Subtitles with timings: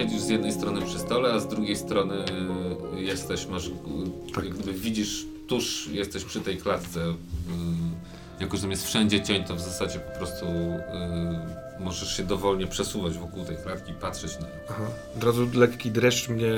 [0.00, 2.14] Siedzisz z jednej strony przy stole, a z drugiej strony
[2.96, 3.70] y, jesteś, masz, y,
[4.34, 4.44] Tak.
[4.44, 7.00] jak gdyby widzisz, tuż jesteś przy tej klatce.
[7.00, 7.14] y,
[8.40, 12.66] Jako, że tam jest wszędzie cień, to w zasadzie po prostu y, możesz się dowolnie
[12.66, 14.52] przesuwać wokół tej klatki i patrzeć na nią.
[14.70, 14.82] Aha.
[15.16, 16.52] Od razu lekki dreszcz mnie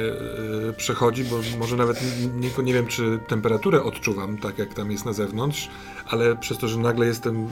[0.68, 2.00] e, przechodzi, bo może nawet
[2.34, 5.68] nie, nie, wiem, czy temperaturę odczuwam, tak jak tam jest na zewnątrz,
[6.08, 7.48] ale przez to, że nagle jestem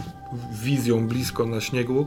[0.63, 2.07] wizją blisko na śniegu,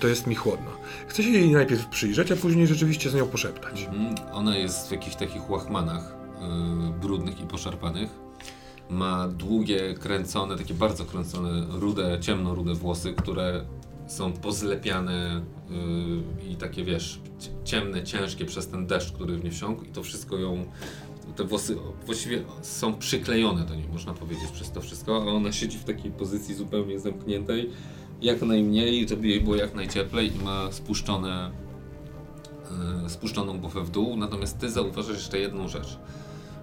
[0.00, 0.70] to jest mi chłodno.
[1.06, 3.82] Chcę się jej najpierw przyjrzeć, a później rzeczywiście z nią poszeptać.
[3.92, 6.14] Mm, Ona jest w jakichś takich łachmanach
[6.96, 8.08] y, brudnych i poszarpanych.
[8.90, 13.64] Ma długie, kręcone, takie bardzo kręcone, rude, ciemno-rude włosy, które
[14.08, 15.42] są pozlepiane
[16.42, 19.88] y, i takie, wiesz, cie- ciemne, ciężkie przez ten deszcz, który w nie wsiąkł i
[19.88, 20.64] to wszystko ją,
[21.36, 25.78] te włosy właściwie są przyklejone do niej, można powiedzieć, przez to wszystko, a ona siedzi
[25.78, 27.70] w takiej pozycji zupełnie zamkniętej,
[28.22, 31.50] jak najmniej, żeby jej było jak najcieplej i ma spuszczone
[33.04, 35.98] e, spuszczoną głowę w dół, natomiast ty zauważasz jeszcze jedną rzecz,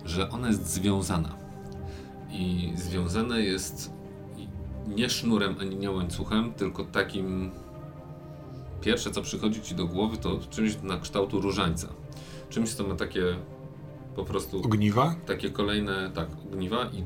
[0.06, 1.36] że ona jest związana.
[2.32, 3.92] I związana jest
[4.88, 7.52] nie sznurem ani nie łańcuchem, tylko takim.
[8.82, 11.88] Pierwsze, co przychodzi ci do głowy, to czymś na kształtu różańca.
[12.50, 13.24] Czymś, co ma takie
[14.16, 15.16] po prostu Ogniwa?
[15.26, 17.04] takie kolejne, tak, ogniwa i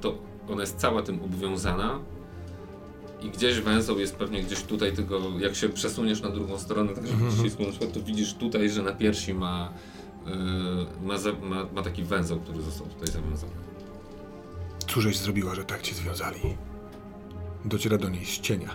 [0.00, 0.14] to
[0.48, 1.98] ona jest cała tym obwiązana
[3.24, 7.06] i gdzieś węzeł jest pewnie gdzieś tutaj, tylko jak się przesuniesz na drugą stronę, tak
[7.06, 9.72] żeby ścisnął na przykład, to widzisz tutaj, że na piersi ma,
[10.26, 13.52] yy, ma, za, ma, ma taki węzeł, który został tutaj zawiązany.
[14.86, 16.40] Cóżeś zrobiła, że tak cię związali?
[17.64, 18.70] Dociera do niej z cienia.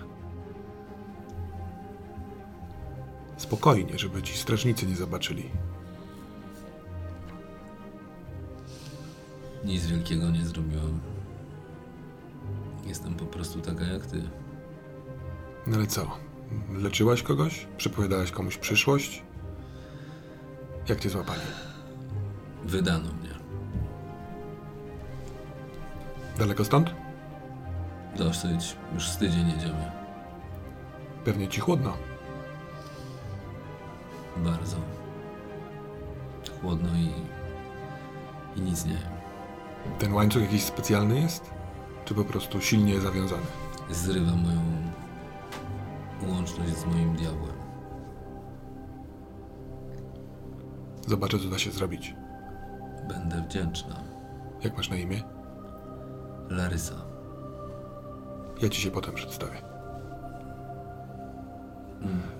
[3.38, 5.50] Spokojnie, żeby ci strażnicy nie zobaczyli.
[9.66, 11.00] Nic wielkiego nie zrobiłam.
[12.88, 14.22] Jestem po prostu taka jak ty.
[15.68, 16.18] No ale co?
[16.74, 17.68] Leczyłaś kogoś?
[17.78, 19.24] Przepowiadałaś komuś przyszłość?
[20.90, 21.42] Jak cię złapali?
[22.66, 23.30] Wydano mnie.
[26.38, 26.94] Daleko stąd?
[28.18, 29.92] Dosyć, już z tydzień jedziemy.
[31.26, 31.98] Pewnie ci chłodno.
[34.38, 34.78] Bardzo.
[36.62, 37.12] Chłodno i,
[38.60, 39.18] i nic nie wiem.
[40.00, 41.52] Ten łańcuch jakiś specjalny jest?
[42.06, 43.46] Czy po prostu silnie zawiązany?
[43.90, 44.77] zrywa moją
[46.24, 47.56] łączność z moim diabłem.
[51.08, 52.16] Zobaczę, co da się zrobić.
[53.10, 53.96] Będę wdzięczna.
[54.64, 55.22] Jak masz na imię?
[56.50, 56.96] Larysa.
[58.62, 59.62] Ja ci się potem przedstawię.
[62.02, 62.38] Mhm.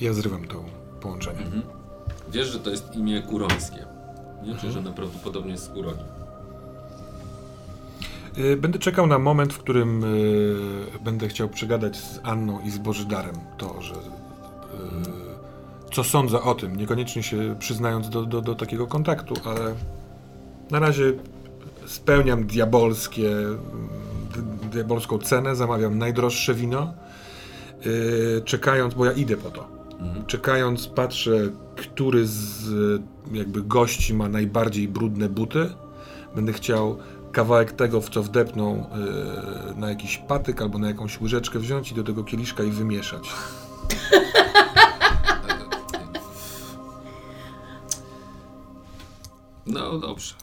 [0.00, 0.64] Ja zrywam to
[1.00, 1.40] połączenie.
[2.28, 3.86] Wiesz, że to jest imię kurońskie.
[4.42, 4.54] Nie?
[4.54, 6.17] Czyli, że prawdopodobnie jest z Kuroni.
[8.38, 10.56] Y, Będę czekał na moment, w którym y,
[11.04, 13.98] będę chciał przegadać z Anną i z Bożydarem to, że y,
[15.92, 19.74] co sądzę o tym, niekoniecznie się przyznając do, do, do takiego kontaktu, ale
[20.70, 21.12] na razie
[21.86, 23.30] spełniam diabolskie,
[24.34, 26.92] d- diabolską cenę, zamawiam najdroższe wino,
[28.44, 29.68] czekając, bo ja idę po to.
[30.26, 32.70] Czekając, patrzę, który z
[33.32, 35.70] jakby gości ma najbardziej brudne buty.
[36.34, 36.98] Będę chciał
[37.32, 38.86] kawałek tego, w co wdepną
[39.76, 43.28] y, na jakiś patyk albo na jakąś łyżeczkę wziąć i do tego kieliszka i wymieszać.
[49.66, 50.34] No dobrze.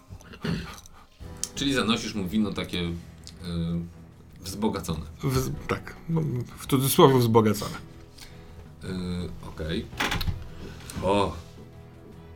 [1.55, 2.93] Czyli zanosisz mu wino takie y,
[4.41, 5.05] wzbogacone.
[5.23, 6.21] W, tak, no,
[6.57, 7.75] w cudzysłowie wzbogacone.
[8.83, 8.87] Y,
[9.47, 9.85] Okej.
[11.03, 11.33] O,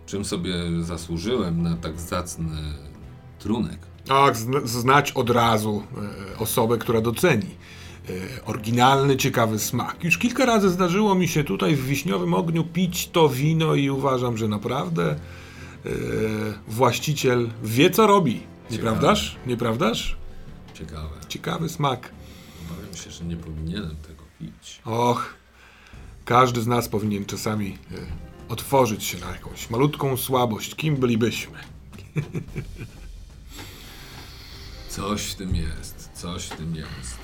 [0.06, 2.74] czym sobie zasłużyłem na tak zacny
[3.40, 3.89] trunek?
[4.10, 5.84] Tak, zna, znać od razu
[6.34, 7.46] e, osobę, która doceni.
[8.10, 10.04] E, oryginalny, ciekawy smak.
[10.04, 14.38] Już kilka razy zdarzyło mi się tutaj w wiśniowym ogniu pić to wino i uważam,
[14.38, 15.18] że naprawdę e,
[16.68, 18.44] właściciel wie, co robi.
[18.72, 19.36] Nieprawdaż?
[19.46, 20.18] Nieprawdaż?
[20.74, 21.16] Ciekawe.
[21.28, 22.12] Ciekawy smak.
[22.72, 24.82] Obawiam się, że nie powinienem tego pić.
[24.86, 25.34] Och,
[26.26, 27.96] każdy z nas powinien czasami e,
[28.52, 30.76] otworzyć się na jakąś malutką słabość.
[30.76, 31.58] Kim bylibyśmy?
[35.00, 37.18] Coś w tym jest, coś w tym jest.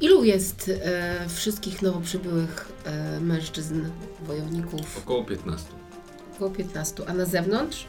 [0.00, 3.84] Ilu jest e, wszystkich nowo przybyłych e, mężczyzn,
[4.26, 4.98] wojowników?
[4.98, 5.66] Około 15.
[6.36, 7.02] Około 15.
[7.08, 7.84] A na zewnątrz?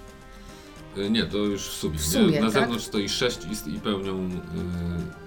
[0.97, 1.97] Y, Nie, to już w sumie.
[1.97, 2.39] W sumie, nie?
[2.41, 2.53] Na tak?
[2.61, 4.31] zewnątrz stoi 6 i, i pełnią y,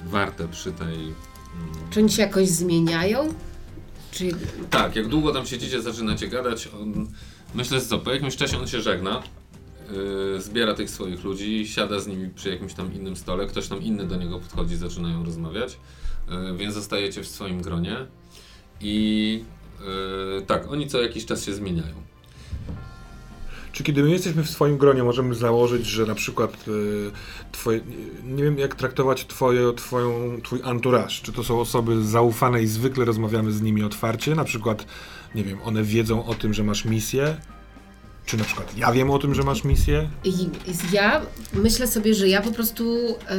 [0.05, 0.95] wartę przy tej.
[0.97, 1.15] mm,
[1.91, 3.35] Czy oni się jakoś zmieniają?
[4.11, 4.29] Czy
[4.71, 6.69] Tak, jak długo tam siedzicie, zaczynacie gadać.
[6.83, 7.07] On,
[7.55, 9.23] myślę, że co, po jakimś czasie on się żegna,
[10.35, 13.83] yy, zbiera tych swoich ludzi, siada z nimi przy jakimś tam innym stole, ktoś tam
[13.83, 15.79] inny do niego podchodzi, zaczynają rozmawiać,
[16.29, 17.97] yy, więc zostajecie w swoim gronie.
[18.81, 19.45] I
[19.81, 21.95] yy, tak, oni co jakiś czas się zmieniają.
[23.73, 27.11] Czy kiedy my jesteśmy w swoim gronie, możemy założyć, że na przykład y,
[27.53, 27.81] twoje,
[28.25, 33.05] nie wiem jak traktować twoje, twoją, twój entourage, czy to są osoby zaufane i zwykle
[33.05, 34.87] rozmawiamy z nimi otwarcie, na przykład,
[35.35, 37.37] nie wiem, one wiedzą o tym, że masz misję,
[38.27, 40.09] czy na przykład ja wiem o tym, że masz misję?
[40.93, 41.21] Ja
[41.53, 43.35] myślę sobie, że ja po prostu e,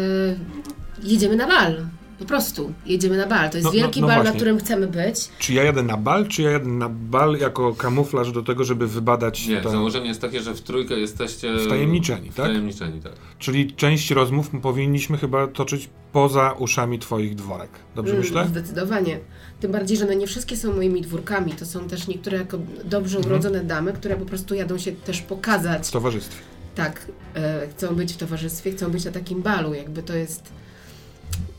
[1.03, 1.85] jedziemy na bal.
[2.23, 3.49] Po prostu jedziemy na bal.
[3.49, 4.39] To jest No, no, wielki no bal, na właśnie.
[4.39, 5.29] którym chcemy być.
[5.39, 8.87] Czy ja jadę na bal, czy ja jadę na bal jako kamuflaż do tego, żeby
[8.87, 11.57] wybadać Nie, to, założenie jest takie, że w trójkę jesteście...
[11.65, 12.33] Wtajemniczeni, tak?
[12.33, 13.11] Wtajemniczeni, tak.
[13.39, 17.69] Czyli część rozmów powinniśmy chyba toczyć poza uszami twoich dworek.
[17.95, 18.47] Dobrze Mm, myślę?
[18.47, 19.19] Zdecydowanie.
[19.59, 21.51] Tym bardziej, że one nie wszystkie są moimi dwórkami.
[21.51, 23.33] To są też niektóre jako dobrze Mhm.
[23.33, 25.87] urodzone damy, które po prostu jadą się też pokazać.
[25.87, 26.41] W towarzystwie.
[26.75, 27.05] Tak,
[27.35, 29.73] e, chcą być w towarzystwie, chcą być na takim balu.
[29.73, 30.43] Jakby to jest.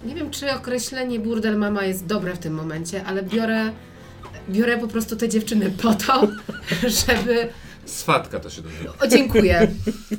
[0.05, 3.71] Nie wiem, czy określenie burdel mama jest dobre w tym momencie, ale biorę,
[4.51, 6.29] biorę po prostu te dziewczyny po to,
[7.07, 7.49] żeby.
[7.85, 8.93] Swatka to się nazywa.
[9.01, 9.69] O, dziękuję.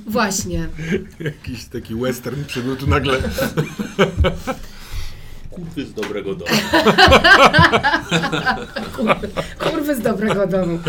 [0.08, 0.68] Właśnie.
[1.20, 3.18] Jakiś taki western przybył tu nagle.
[5.52, 6.52] Kurwy z dobrego domu.
[9.64, 10.80] Kurwy z dobrego domu.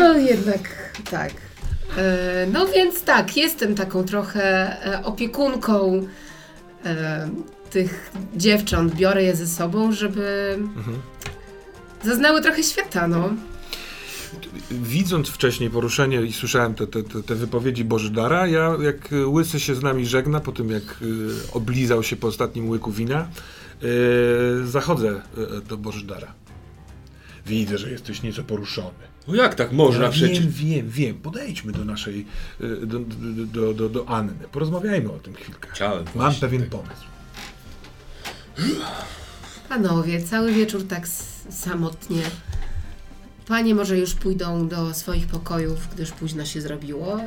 [0.00, 1.32] No jednak tak.
[1.98, 4.42] E, No więc tak, jestem taką trochę
[4.86, 6.06] e, opiekunką
[6.84, 7.28] e,
[7.76, 8.94] tych dziewcząt.
[8.94, 10.58] Biorę je ze sobą, żeby
[12.04, 13.30] zaznały trochę świata, no.
[14.70, 19.82] Widząc wcześniej poruszenie i słyszałem te, te, te, wypowiedzi Bożydara, ja jak Łysy się z
[19.82, 23.28] nami żegna, po tym jak y, oblizał się po ostatnim łyku wina,
[23.82, 26.34] y, zachodzę y, do Bożydara.
[27.46, 29.04] Widzę, że jesteś nieco poruszony.
[29.28, 30.40] No jak tak można ja przecież?
[30.40, 31.14] wiem, wiem, wiem.
[31.14, 32.26] Podejdźmy do naszej,
[32.82, 32.98] do,
[33.46, 34.48] do, do, do, Anny.
[34.52, 35.68] Porozmawiajmy o tym chwilkę.
[35.72, 36.78] Chciałem Mam właśnie pewien tego.
[36.78, 37.15] pomysł.
[39.68, 41.08] Panowie, cały wieczór tak
[41.50, 42.22] samotnie.
[43.48, 47.20] Panie może już pójdą do swoich pokojów, gdyż późno się zrobiło.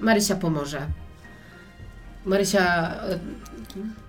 [0.00, 0.86] Marysia pomoże.
[2.26, 3.18] Marysia e,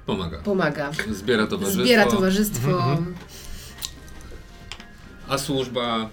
[0.05, 0.37] Pomaga.
[0.39, 0.91] pomaga.
[1.11, 1.83] Zbiera towarzystwo.
[1.83, 2.97] Zbiera towarzystwo.
[5.27, 6.09] A służba,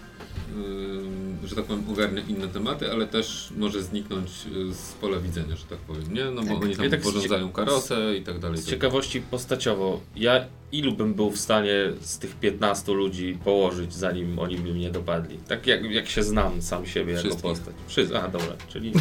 [1.45, 4.31] że tak powiem, ogarnia inne tematy, ale też może zniknąć
[4.71, 6.25] y, z pola widzenia, że tak powiem, nie?
[6.25, 6.63] No bo Tak.
[6.65, 8.59] oni tam Ja tak porządzają karosę i tak dalej.
[8.59, 14.39] Z ciekawości postaciowo, ja ilu bym był w stanie z tych 15 ludzi położyć, zanim
[14.39, 15.39] oni by mnie dopadli?
[15.49, 17.43] Tak jak, jak się znam sam siebie jako Wszystkich.
[17.43, 17.75] postać.
[17.89, 18.19] Wszyscy.
[18.19, 18.93] A, dobra, czyli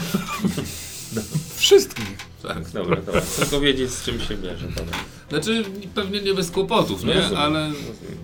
[1.56, 2.18] Wszystkich.
[2.44, 2.69] Tak.
[2.72, 3.22] dobra, dobra.
[3.40, 4.68] Tylko wiedzieć z czym się bierze.
[4.68, 4.98] Dobra.
[5.30, 5.63] Znaczy
[5.96, 7.13] pewnie nie bez kłopotów, nie?
[7.13, 7.72] Rozumiem, Ale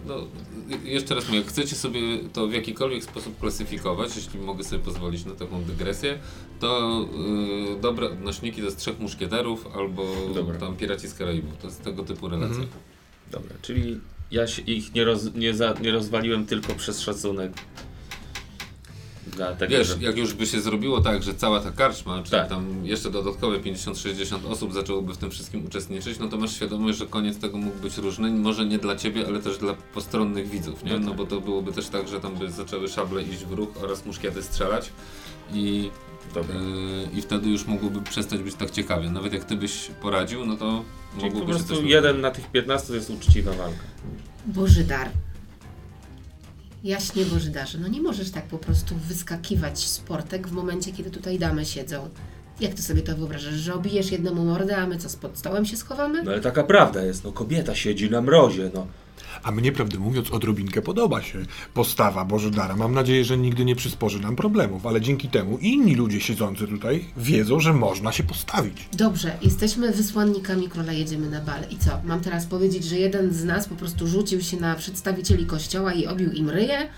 [0.07, 0.15] no,
[0.83, 1.99] jeszcze raz mówię, jak chcecie sobie
[2.33, 6.19] to w jakikolwiek sposób klasyfikować, jeśli mogę sobie pozwolić na taką dygresję,
[6.59, 7.01] to
[7.77, 10.59] y, dobre odnośniki to jest Trzech Muszkieterów albo Dobra.
[10.59, 11.57] tam Piraci z Karaibów.
[11.57, 12.63] To jest tego typu relacja.
[12.63, 12.81] Mhm.
[13.31, 13.99] Dobra, czyli
[14.31, 17.53] ja się ich nie, roz, nie, za, nie rozwaliłem tylko przez szacunek.
[19.35, 19.95] Dlatego, Wiesz, że...
[19.99, 22.49] jak już by się zrobiło tak, że cała ta karczma, czyli Tak.
[22.49, 27.05] tam jeszcze dodatkowe 50-60 osób zaczęłoby w tym wszystkim uczestniczyć, no to masz świadomość, że
[27.05, 30.91] koniec tego mógł być różny, może nie dla ciebie, ale też dla postronnych widzów, nie?
[30.93, 31.15] No No tak.
[31.17, 34.43] bo to byłoby też tak, że tam by zaczęły szable iść w ruch oraz muszkiety
[34.43, 34.89] strzelać
[35.53, 35.89] i,
[36.33, 36.55] Dobra.
[36.55, 39.09] yy, i wtedy już mogłoby przestać być tak ciekawie.
[39.09, 40.83] Nawet jak ty byś poradził, no to
[41.19, 43.83] Czyli po mogłoby się prostu coś jeden na tych 15 to jest uczciwa walka.
[44.45, 45.09] Bożydar.
[46.85, 51.39] Jaśnie Bożydarze, no nie możesz tak po prostu wyskakiwać z portek w momencie, kiedy tutaj
[51.39, 52.09] damy siedzą.
[52.59, 55.77] Jak ty sobie to wyobrażasz, że obijesz jednemu mordę, a my co, pod stołem się
[55.77, 56.23] schowamy?
[56.23, 58.87] No ale taka prawda jest, no kobieta siedzi na mrozie, no.
[59.45, 62.75] A mnie, prawdę mówiąc, odrobinkę podoba się postawa Bożydara.
[62.75, 67.05] Mam nadzieję, że nigdy nie przysporzy nam problemów, ale dzięki temu inni ludzie siedzący tutaj
[67.17, 68.89] wiedzą, że można się postawić.
[68.93, 71.61] Dobrze, jesteśmy wysłannikami króla, jedziemy na bal.
[71.69, 75.45] I co, mam teraz powiedzieć, że jeden z nas po prostu rzucił się na przedstawicieli
[75.45, 76.89] kościoła i obił im ryje?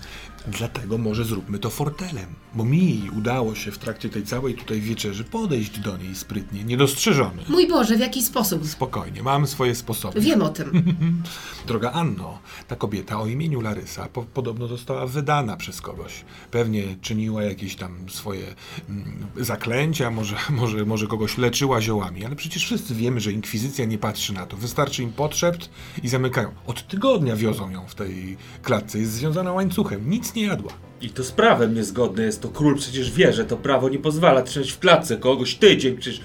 [0.46, 5.24] Dlatego może zróbmy to fortelem, bo mi udało się w trakcie tej całej tutaj wieczerzy
[5.24, 7.42] podejść do niej sprytnie, niedostrzeżony.
[7.48, 8.66] Mój Boże, w jaki sposób?
[8.66, 10.20] Spokojnie, mam swoje sposoby.
[10.20, 10.82] Wiem o tym.
[11.66, 16.24] Droga Anno, ta kobieta o imieniu Larysa po, podobno została wydana przez kogoś.
[16.50, 18.54] Pewnie czyniła jakieś tam swoje
[18.88, 23.98] mm, zaklęcia, może, może, może kogoś leczyła ziołami, ale przecież wszyscy wiemy, że inkwizycja nie
[23.98, 24.56] patrzy na to.
[24.56, 25.70] Wystarczy im podszept
[26.02, 26.50] i zamykają.
[26.66, 30.72] Od tygodnia wiozą ją w tej klatce, jest związana łańcuchem, nic nie jadła.
[31.00, 34.42] I to z prawem niezgodne jest, to król przecież wie, że to prawo nie pozwala
[34.42, 36.20] trzymać w klatce kogoś tydzień, przecież...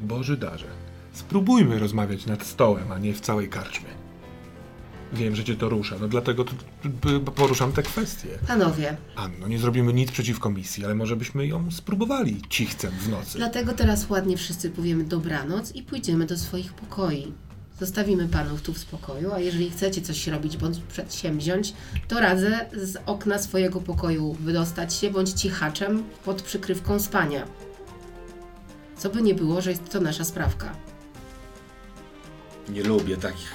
[0.00, 0.66] Boży darze,
[1.12, 4.00] spróbujmy rozmawiać nad stołem, a nie w całej karczmie.
[5.12, 8.28] Wiem, że cię to rusza, no dlatego tu, tu, tu poruszam te kwestie.
[8.46, 13.38] Panowie, Anno, nie zrobimy nic przeciwko misji, ale może byśmy ją spróbowali cichcem w nocy.
[13.38, 17.32] dlatego teraz ładnie wszyscy powiemy dobranoc i pójdziemy do swoich pokoi.
[17.80, 21.72] Zostawimy panów tu w spokoju, a jeżeli chcecie coś robić bądź przedsięwziąć,
[22.08, 27.46] to radzę z okna swojego pokoju wydostać się bądź cichaczem pod przykrywką spania.
[28.96, 30.72] Co by nie było, że jest to nasza sprawka.
[32.68, 33.54] Nie lubię takich.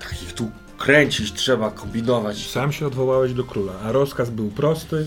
[0.00, 2.50] Takich tu kręcić trzeba, kombinować.
[2.50, 5.06] Sam się odwołałeś do króla, a rozkaz był prosty.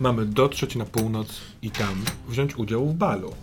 [0.00, 1.28] Mamy dotrzeć na północ
[1.62, 3.34] i tam wziąć udział w balu.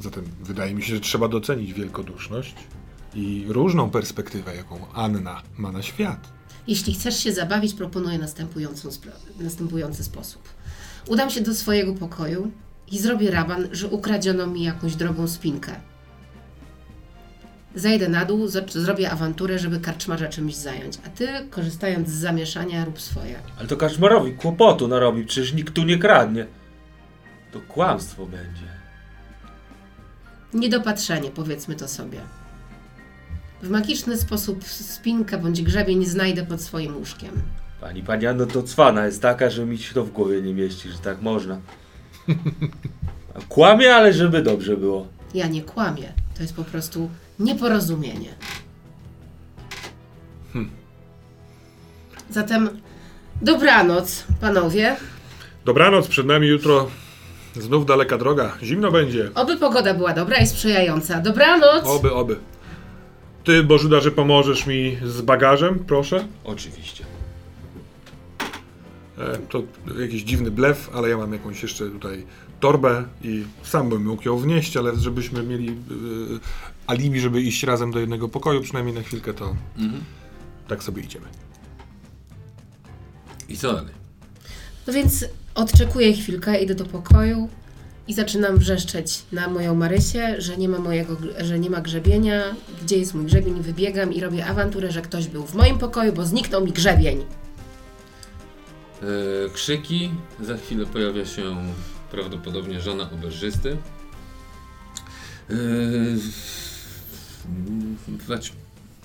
[0.00, 2.54] Zatem wydaje mi się, że trzeba docenić wielkoduszność
[3.14, 6.28] i różną perspektywę, jaką Anna ma na świat.
[6.66, 10.42] Jeśli chcesz się zabawić, proponuję następującą spra- następujący sposób.
[11.06, 12.50] Udam się do swojego pokoju
[12.90, 15.72] i zrobię raban, że ukradziono mi jakąś drogą spinkę.
[17.74, 22.84] Zejdę na dół, z- zrobię awanturę, żeby karczmarza czymś zająć, a ty, korzystając z zamieszania,
[22.84, 23.38] rób swoje.
[23.58, 26.46] Ale to kaczmarowi kłopotu narobi, przecież nikt tu nie kradnie.
[27.52, 28.70] To kłamstwo będzie.
[30.54, 32.20] Niedopatrzenie, powiedzmy to sobie.
[33.62, 37.30] W magiczny sposób spinkę bądź grzebień znajdę pod swoim łóżkiem.
[37.80, 40.88] Pani pani Anno to cwana jest taka, że mi się to w głowie nie mieści,
[40.88, 41.60] że tak można.
[43.48, 45.06] Kłamie, ale żeby dobrze było.
[45.34, 46.12] Ja nie kłamię.
[46.36, 48.34] To jest po prostu nieporozumienie.
[52.30, 52.80] Zatem
[53.42, 54.96] dobranoc, panowie.
[55.64, 56.90] Dobranoc, przed nami jutro
[57.56, 58.56] znów daleka droga.
[58.62, 59.30] Zimno będzie.
[59.34, 61.20] Oby pogoda była dobra i sprzyjająca.
[61.20, 61.84] Dobranoc!
[61.84, 62.36] Oby, oby.
[63.44, 66.26] Ty, Bożydarze, pomożesz mi z bagażem, proszę?
[66.44, 67.04] Oczywiście.
[69.18, 69.62] E, to
[70.00, 72.26] jakiś dziwny blef, ale ja mam jakąś jeszcze tutaj
[72.60, 75.72] torbę i sam bym mógł ją wnieść, ale żebyśmy mieli e,
[76.86, 80.02] alibi, żeby iść razem do jednego pokoju, przynajmniej na chwilkę, to Mhm.
[80.68, 81.26] tak sobie idziemy.
[83.48, 83.94] I co dalej?
[84.86, 87.48] No więc odczekuję chwilkę, idę do pokoju
[88.10, 92.42] i zaczynam wrzeszczeć na moją Marysię, że nie ma mojego, że nie ma grzebienia,
[92.82, 96.24] gdzie jest mój grzebień, wybiegam i robię awanturę, że ktoś był w moim pokoju, bo
[96.24, 97.24] zniknął mi grzebień.
[99.02, 100.10] E, krzyki.
[100.40, 101.56] Za chwilę pojawia się
[102.10, 103.76] prawdopodobnie żona oberżysty.
[105.50, 105.54] E,
[108.28, 108.52] Wać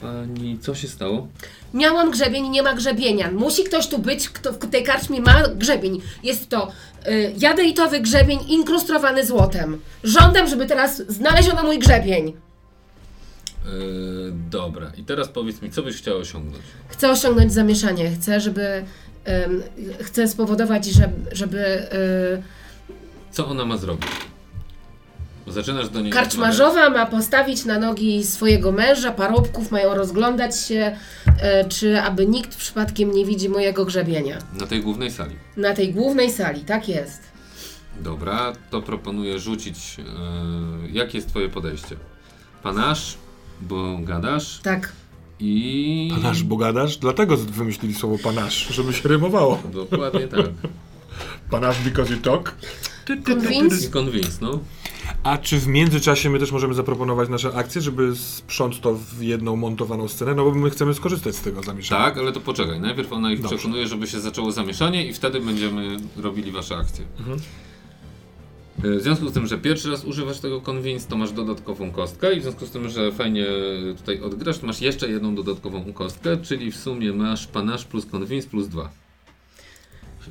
[0.02, 1.28] pani, co się stało?
[1.74, 3.32] Miałam grzebień, nie ma grzebienia.
[3.32, 6.02] Musi ktoś tu być, kto w tej karczmie ma grzebień.
[6.24, 6.72] Jest to
[7.08, 9.82] y, jadejtowy grzebień inkrustowany złotem.
[10.04, 12.28] Żądam, żeby teraz znaleziono mój grzebień.
[12.28, 12.34] E,
[14.50, 16.64] dobra, i teraz powiedz mi, co byś chciała osiągnąć?
[16.88, 18.12] Chcę osiągnąć zamieszanie.
[18.12, 18.84] Chcę, żeby...
[19.46, 19.64] ym,
[20.02, 21.36] chcę spowodować, żeby...
[21.36, 21.58] żeby
[21.94, 22.44] y,
[23.32, 24.10] Co ona ma zrobić?
[25.48, 26.12] Zaczynasz do niej.
[26.12, 30.98] Karczmarzowa ma postawić na nogi swojego męża, parobków mają rozglądać się,
[31.42, 34.38] e, czy aby nikt przypadkiem nie widzi mojego grzebienia.
[34.60, 35.36] Na tej głównej sali.
[35.58, 37.22] Na tej głównej sali, tak jest.
[38.00, 39.98] Dobra, to proponuję rzucić.
[40.00, 40.04] E,
[40.92, 41.96] jakie jest Twoje podejście?
[42.64, 43.18] Panasz,
[43.62, 44.92] bo gadasz Tak.
[45.40, 46.12] i.
[46.16, 46.98] Panasz, bo gadasz?
[46.98, 49.62] Dlatego wymyślili słowo panasz, żeby się rymowało.
[49.74, 50.46] Dokładnie tak.
[51.52, 52.56] Panasz because you talk.
[53.26, 53.88] Convince?
[53.88, 54.60] I convince, no.
[55.24, 59.56] A czy w międzyczasie my też możemy zaproponować nasze akcje, żeby sprząc to w jedną
[59.56, 60.36] montowaną scenę?
[60.36, 62.06] No bo my chcemy skorzystać z tego zamieszania.
[62.06, 62.80] Tak, ale to poczekaj.
[62.80, 63.58] Najpierw ona ich Dobrze.
[63.58, 67.06] przekonuje, żeby się zaczęło zamieszanie i wtedy będziemy robili wasze akcje.
[67.20, 67.40] Mhm.
[68.84, 72.34] E, W związku z tym, że pierwszy raz używasz tego convince, to masz dodatkową kostkę
[72.34, 73.46] i w związku z tym, że fajnie
[73.98, 78.68] tutaj odgrasz, masz jeszcze jedną dodatkową kostkę, czyli w sumie masz panasz plus convince plus
[78.68, 78.90] 2.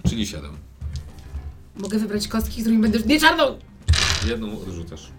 [0.09, 0.51] Czyli 7.
[1.77, 2.99] Mogę wybrać kostki, którymi będę...
[2.99, 3.59] Nie czarną!
[4.29, 5.11] Jedną odrzucasz.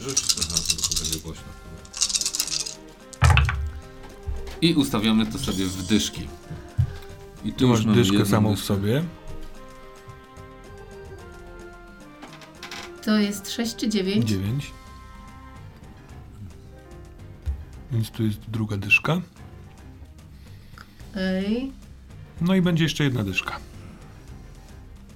[0.00, 0.56] Rzuć aha,
[0.90, 1.44] to będzie głośno.
[4.62, 6.28] I ustawiamy to sobie w dyszki.
[7.44, 8.66] I Tu masz mamy dyszkę jedną samą w dyszkę.
[8.66, 9.04] sobie.
[13.04, 14.24] To jest 6 czy 9?
[14.28, 14.72] 9.
[17.92, 19.20] Więc tu jest druga dyszka.
[21.16, 21.72] Ej.
[22.40, 23.58] No i będzie jeszcze jedna dyszka.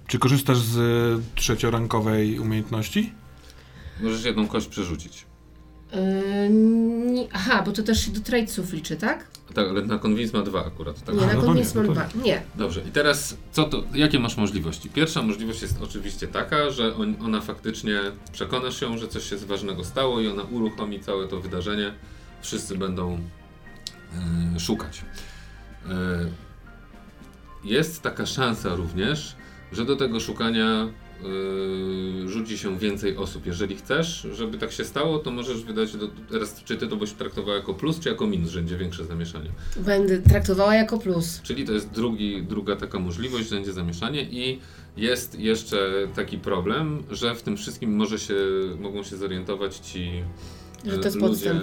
[0.07, 3.13] Czy korzystasz z e, trzeciorankowej umiejętności?
[4.01, 5.27] Możesz jedną kość przerzucić.
[5.93, 6.51] Yy,
[7.13, 9.27] nie- aha, bo to też się do tradesów liczy, tak?
[9.55, 11.05] Tak, ale na convince ma dwa akurat.
[11.05, 11.15] Tak?
[11.15, 12.43] Nie, A, na no to nie, no Nie.
[12.55, 14.91] Dobrze, i teraz co to, jakie masz możliwości?
[14.91, 18.01] Pierwsza możliwość jest oczywiście taka, że on, ona faktycznie
[18.33, 21.95] przekonasz się, że coś się ważnego stało i ona uruchomi całe to wydarzenie.
[22.43, 23.19] Wszyscy będą
[24.55, 25.03] e, szukać.
[25.91, 26.26] E,
[27.64, 29.37] jest taka szansa również,
[29.73, 30.88] że do tego szukania
[32.25, 33.47] e, rzuci się więcej osób.
[33.47, 37.12] Jeżeli chcesz, żeby tak się stało, to możesz wydać, do, teraz czy ty to byś
[37.12, 39.50] traktowała jako plus, czy jako minus, że będzie większe zamieszanie.
[39.76, 41.41] Będę traktowała jako plus.
[41.43, 44.61] Czyli to jest drugi, druga taka możliwość, że będzie zamieszanie i
[44.97, 48.35] Jest jeszcze taki problem, że w tym wszystkim może się,
[48.81, 50.23] mogą się zorientować ci
[50.85, 51.62] Że to jest e, podstęp.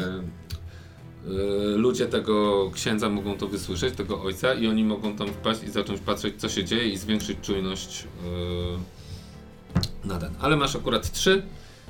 [1.25, 5.63] Ludzie, e, ludzie tego księdza mogą to wysłyszeć, tego ojca i oni mogą tam wpaść
[5.63, 8.07] i zacząć patrzeć co się dzieje i zwiększyć czujność
[10.03, 10.33] e, na ten.
[10.39, 11.43] Ale masz akurat trzy,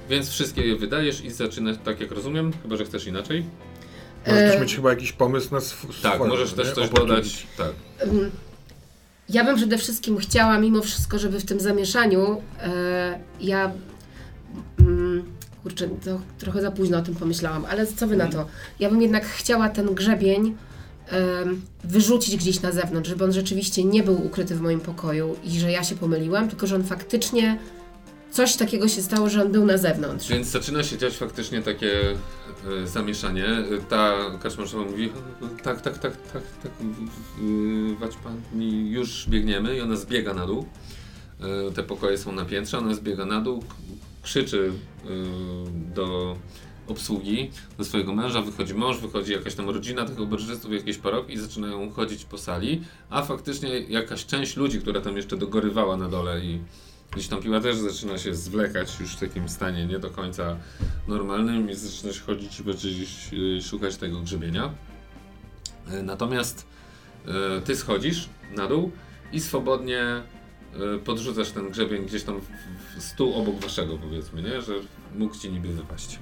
[0.09, 3.45] więc wszystkie je wydajesz i zaczynasz tak jak rozumiem, chyba że chcesz inaczej.
[4.27, 6.73] Możesz też E, mieć chyba jakiś pomysł na sw- Tak, możesz też nie?
[6.73, 7.47] coś dodać.
[7.57, 7.71] Tak.
[9.29, 13.71] Ja bym przede wszystkim chciała, mimo wszystko, żeby w tym zamieszaniu e, ja.
[15.63, 18.45] Kurczę, to trochę za późno o tym pomyślałam, ale co wy na to?
[18.79, 20.55] Ja bym jednak chciała ten grzebień
[21.83, 25.71] wyrzucić gdzieś na zewnątrz, żeby on rzeczywiście nie był ukryty w moim pokoju i że
[25.71, 27.59] ja się pomyliłam, tylko że on faktycznie
[28.31, 30.27] coś takiego się stało, że on był na zewnątrz.
[30.29, 33.45] Więc zaczyna się dziać faktycznie takie e, zamieszanie.
[33.89, 34.13] Ta
[34.43, 35.09] kaczmarzowa mówi,
[35.63, 36.71] tak, tak, tak, tak, tak,
[37.99, 40.65] wać pani, już biegniemy i ona zbiega na dół.
[41.69, 43.63] E, Te pokoje są na piętrze, ona zbiega na dół,
[44.21, 44.71] krzyczy
[45.05, 45.07] e,
[45.95, 46.35] do
[46.87, 51.37] obsługi, do swojego męża, wychodzi mąż, wychodzi jakaś tam rodzina tych oberżystów, jakieś paroki i
[51.37, 56.39] zaczynają chodzić po sali, a faktycznie jakaś część ludzi, która tam jeszcze dogorywała na dole
[56.39, 56.59] i
[57.11, 60.57] gdzieś tam piła też zaczyna się zwlekać już w takim stanie nie do końca
[61.07, 64.73] normalnym i zaczyna się chodzić i gdzieś y, szukać tego grzebienia.
[65.87, 66.65] E, Natomiast
[67.27, 68.91] e, ty schodzisz na dół
[69.33, 70.21] i swobodnie
[71.05, 74.61] podrzucasz ten grzebień gdzieś tam w- stół obok waszego powiedzmy, nie?
[74.61, 74.73] Że
[75.15, 76.19] mógł ci niby wypaść.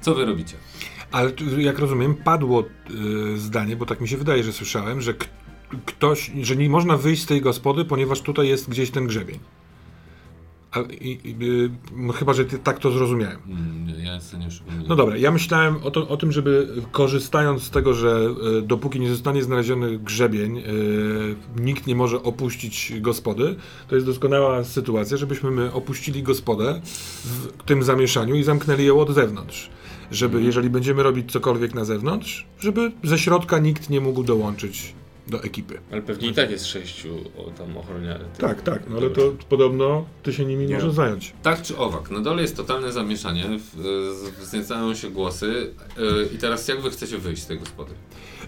[0.00, 0.56] Co wy robicie?
[1.10, 2.64] Ale jak rozumiem, padło
[3.34, 5.14] y, zdanie, bo tak mi się wydaje, że słyszałem, że
[5.86, 9.38] ktoś, że nie można wyjść z tej gospody, ponieważ tutaj jest gdzieś ten grzebień.
[10.74, 13.38] A, i, i, y, no chyba, że ty, tak to zrozumiałem.
[13.46, 14.86] Mm, ja sobie nie przypominam.
[14.88, 19.00] No dobra, ja myślałem o, to, o tym, żeby korzystając z tego, że e, dopóki
[19.00, 20.62] nie zostanie znaleziony grzebień, e,
[21.56, 23.56] nikt nie może opuścić gospody,
[23.88, 26.80] to jest doskonała sytuacja, żebyśmy my opuścili gospodę
[27.24, 29.70] w tym zamieszaniu i zamknęli ją od zewnątrz.
[30.10, 34.94] Żeby, jeżeli będziemy robić cokolwiek na zewnątrz, żeby ze środka nikt nie mógł dołączyć
[35.28, 35.80] do ekipy.
[35.92, 37.08] Ale pewnie i tak jest sześciu
[37.38, 38.24] o, tam ochroniarzy.
[38.38, 40.74] Tak, tak, no ale to podobno ty się nimi Nie.
[40.74, 41.32] możesz zająć.
[41.42, 43.80] Tak czy owak, na dole jest totalne zamieszanie, w-
[44.16, 45.70] z- wzniecają się głosy
[46.30, 47.92] e, i teraz jak wy chcecie wyjść z tej gospody?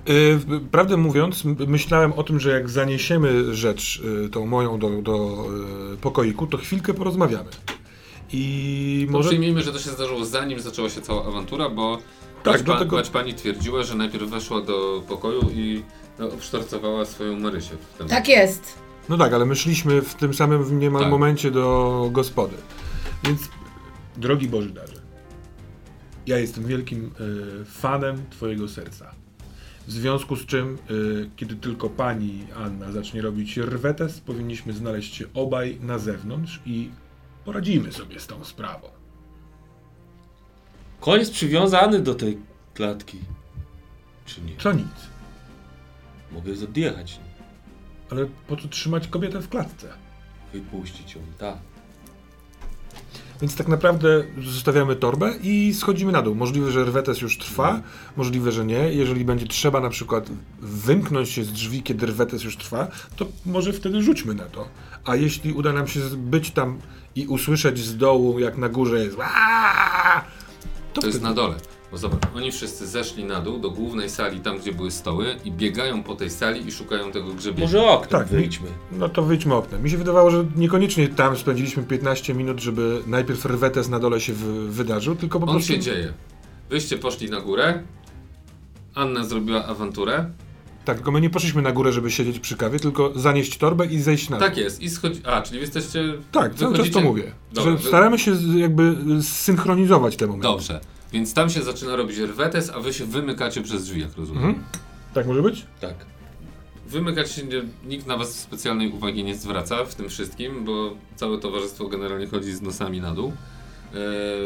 [0.07, 5.45] Yy, Prawdę mówiąc, myślałem o tym, że jak zaniesiemy rzecz yy, tą moją do, do
[6.01, 7.51] pokoiku, to chwilkę porozmawiamy.
[8.33, 9.29] I To może.
[9.29, 11.99] Przyjmijmy, że to się zdarzyło zanim zaczęła się cała awantura, bo
[12.43, 15.83] Tak, tak, dlatego- bać pani twierdziła, że najpierw weszła do pokoju i
[16.19, 17.77] no, obsztorcowała swoją Marysię.
[17.95, 18.09] W tym.
[18.09, 18.79] Tak jest.
[19.09, 21.11] No tak, ale my szliśmy w tym samym niemal Tak.
[21.11, 22.57] momencie do gospody.
[23.25, 23.41] Więc,
[24.17, 25.03] drogi Bożydarze,
[26.27, 27.11] ja jestem wielkim
[27.59, 29.15] yy, fanem Twojego serca.
[29.87, 35.25] W związku z czym, yy, kiedy tylko pani Anna zacznie robić rwetes, powinniśmy znaleźć się
[35.35, 36.91] obaj na zewnątrz i
[37.45, 38.89] poradzimy sobie z tą sprawą.
[41.01, 42.39] Koniec przywiązany do tej
[42.75, 43.19] klatki.
[44.27, 44.57] Czy nie?
[44.57, 44.87] Co nic.
[46.33, 47.21] Mogę odjechać.
[48.11, 49.89] Ale po co trzymać kobietę w klatce?
[50.53, 51.57] Wypuścić ją, tak.
[53.41, 56.35] Więc tak naprawdę zostawiamy torbę i schodzimy na dół.
[56.35, 57.81] Możliwe, że rwetes już trwa,
[58.17, 58.93] możliwe, że nie.
[58.93, 63.73] Jeżeli będzie trzeba na przykład wymknąć się z drzwi, kiedy rwetes już trwa, to może
[63.73, 64.69] wtedy rzućmy na to.
[65.05, 66.79] A jeśli uda nam się być tam
[67.15, 69.17] i usłyszeć z dołu, jak na górze jest
[70.93, 71.55] to, To jest na dole.
[71.91, 75.51] Bo zobacz, oni wszyscy zeszli na dół do głównej sali, tam gdzie były stoły i
[75.53, 77.67] biegają po tej sali i szukają tego grzebienia.
[77.67, 78.69] Może oknem Tak, wyjdźmy.
[78.93, 79.83] No to wyjdźmy oknem.
[79.83, 84.33] Mi się wydawało, że niekoniecznie tam spędziliśmy 15 minut, żeby najpierw rwetes na dole się
[84.33, 85.73] wy- wydarzył, tylko po On prostu...
[85.73, 86.13] się dzieje.
[86.71, 87.83] Wyście poszli na górę,
[88.95, 90.31] Anna zrobiła awanturę.
[90.85, 94.01] Tak, tylko my nie poszliśmy na górę, żeby siedzieć przy kawie, tylko zanieść torbę i
[94.01, 94.49] zejść na dół.
[94.49, 94.83] Tak jest.
[94.83, 95.21] I schodzi...
[95.25, 96.05] A, czyli wy jesteście...
[96.33, 97.33] Tak, cały czas to mówię.
[97.53, 100.49] Dobra, że wy- staramy się jakby zsynchronizować te momenty.
[100.49, 100.81] Dobrze.
[101.17, 104.45] Więc tam się zaczyna robić rwetes, a wy się wymykacie przez drzwi, jak rozumiem.
[104.45, 104.65] Mhm.
[105.15, 105.67] Tak może być?
[105.81, 105.95] Tak.
[106.87, 107.43] Wymykać się
[107.85, 112.53] nikt na was specjalnej uwagi nie zwraca w tym wszystkim, bo całe towarzystwo generalnie chodzi
[112.53, 113.33] z nosami na dół.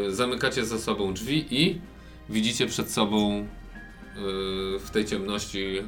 [0.08, 1.80] E, zamykacie za sobą drzwi i
[2.28, 3.46] widzicie przed sobą e,
[4.78, 5.84] w tej ciemności, e,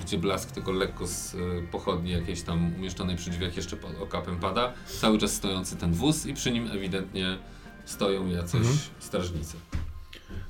[0.00, 1.36] gdzie blask tylko lekko z
[1.72, 6.26] pochodni jakiejś tam umieszczonej przy drzwiach jeszcze pod okapem pada, cały czas stojący ten wóz
[6.26, 7.38] i przy nim ewidentnie
[7.84, 8.76] stoją jacyś Mhm.
[8.98, 9.56] strażnicy.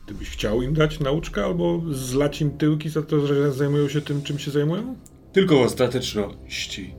[0.07, 4.01] Ty byś chciał im dać nauczkę albo zlać im tyłki za to, że zajmują się
[4.01, 4.97] tym, czym się zajmują?
[5.33, 6.95] Tylko w ostateczności.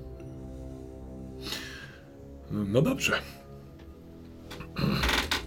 [2.51, 3.13] No dobrze.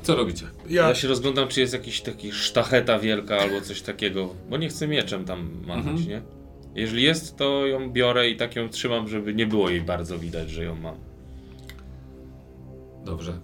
[0.02, 0.46] Co robicie?
[0.68, 4.68] Ja, Ja się rozglądam, czy jest jakiś taki sztacheta wielka albo coś takiego, bo nie
[4.68, 6.08] chcę mieczem tam machać, Mhm.
[6.08, 6.22] nie?
[6.74, 10.50] Jeżeli jest, to ją biorę i tak ją trzymam, żeby nie było jej bardzo widać,
[10.50, 10.94] że ją mam.
[13.04, 13.40] Dobrze.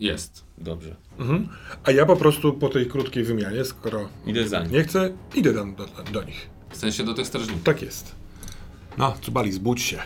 [0.00, 0.44] Jest.
[0.58, 0.96] Dobrze.
[1.18, 1.48] Mhm.
[1.84, 4.72] A ja po prostu po tej krótkiej wymianie, skoro Idę za nim.
[4.72, 6.50] nie chcę, idę tam do, do, do nich.
[6.70, 7.62] W sensie do tych strażników.
[7.62, 8.14] Tak jest.
[8.98, 9.98] No, Cubali, zbudź się.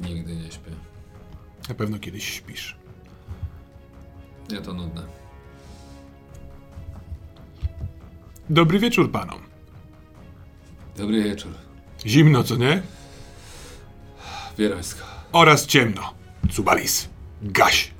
[0.00, 0.70] Nigdy nie śpię.
[1.68, 2.76] Na pewno kiedyś śpisz.
[4.50, 5.02] Nie, to nudne.
[8.50, 9.40] Dobry wieczór panom.
[10.96, 11.52] Dobry wieczór.
[12.06, 12.82] Zimno, co nie?
[14.58, 15.04] Wierońsko.
[15.32, 16.14] Oraz ciemno.
[16.50, 17.08] Cubalis,
[17.42, 17.90] gaś.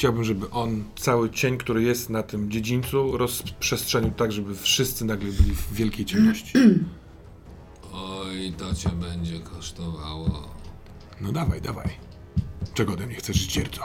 [0.00, 5.32] Chciałbym, żeby on cały cień, który jest na tym dziedzińcu, rozprzestrzenił tak, żeby wszyscy nagle
[5.32, 6.52] byli w wielkiej ciemności.
[7.92, 10.54] Oj, to cię będzie kosztowało.
[11.20, 11.88] No dawaj, dawaj.
[12.74, 13.82] Czego ode mnie chcesz, dzierdzo?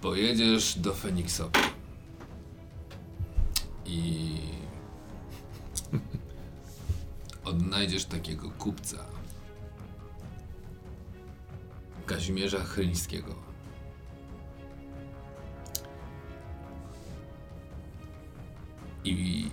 [0.00, 1.60] Pojedziesz do Feniksowa.
[3.86, 4.30] I
[7.44, 9.11] odnajdziesz takiego kupca.
[12.12, 13.34] Kazimierza Chryńskiego.
[19.04, 19.50] I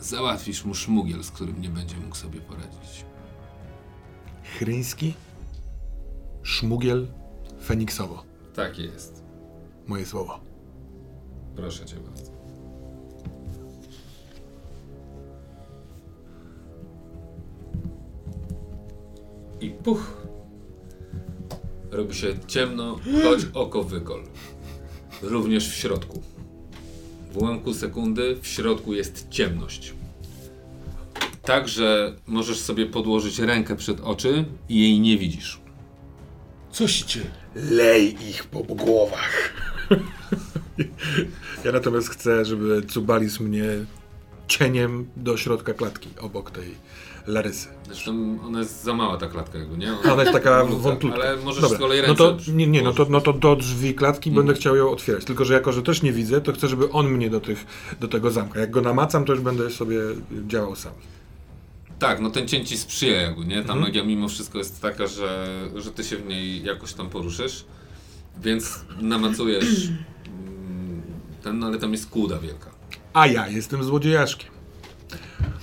[0.00, 3.04] załatwisz mu szmugiel, z którym nie będzie mógł sobie poradzić.
[4.58, 5.14] Chryński?
[6.42, 7.08] Szmugiel?
[7.64, 8.24] Feniksowo.
[8.54, 9.24] Tak jest.
[9.86, 10.40] Moje słowo.
[11.56, 12.32] Proszę cię bardzo.
[19.60, 20.19] I puch.
[21.90, 24.22] Robi się ciemno, choć oko wykol.
[25.22, 26.22] Również w środku.
[27.32, 29.94] W ułamku sekundy w środku jest ciemność.
[31.42, 35.60] Tak, że możesz sobie podłożyć rękę przed oczy i jej nie widzisz.
[36.72, 37.20] Coś cię.
[37.54, 39.54] Lej ich po głowach.
[41.64, 43.64] ja natomiast chcę, żeby Cubalis mnie
[44.48, 46.74] cieniem do środka klatki, obok tej
[47.26, 47.68] Larysy.
[47.86, 49.92] Zresztą ona jest za mała ta klatka jakby, nie?
[50.04, 51.20] A Ona jest taka wątlutka.
[51.22, 53.32] Ale możesz Dobra, z kolei no ręce to, przy- nie, nie, no to, no to
[53.32, 54.58] do drzwi klatki będę Mhm.
[54.58, 55.24] chciał ją otwierać.
[55.24, 57.66] Tylko, że jako, że też nie widzę, to chcę, żeby on mnie do, tych,
[58.00, 58.60] do tego zamka.
[58.60, 59.98] Jak go namacam, to już będę sobie
[60.46, 60.92] działał sam.
[61.98, 63.54] Tak, no ten cień ci sprzyja jakby, nie?
[63.56, 63.80] Ta Mhm.
[63.80, 67.64] magia mimo wszystko jest taka, że, że ty się w niej jakoś tam poruszysz,
[68.42, 69.88] więc namacujesz
[70.26, 71.02] mm,
[71.42, 72.70] ten, no ale tam jest kłuda wielka.
[73.12, 74.50] A ja jestem złodziejaszkiem.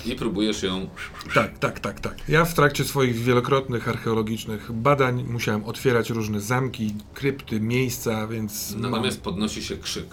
[0.08, 0.90] I próbujesz ją...
[1.34, 2.30] Tak, tak, tak, tak.
[2.30, 8.72] Ja w trakcie swoich wielokrotnych archeologicznych badań musiałem otwierać różne zamki, krypty, miejsca, więc.
[8.72, 10.08] mam- Natomiast podnosi się krzyk.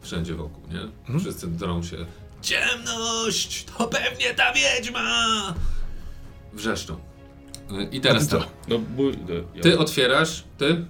[0.00, 0.80] Wszędzie wokół, nie?
[0.80, 1.20] Mhm.
[1.20, 1.96] Wszyscy drą się.
[2.42, 3.64] Ciemność!
[3.64, 5.54] To pewnie ta wiedźma!
[6.52, 6.94] Wrzeszczą.
[7.70, 8.38] Y, I teraz ty co?
[8.40, 8.48] tak.
[8.68, 10.84] No, bój, no, ja, Ty otwierasz, ty?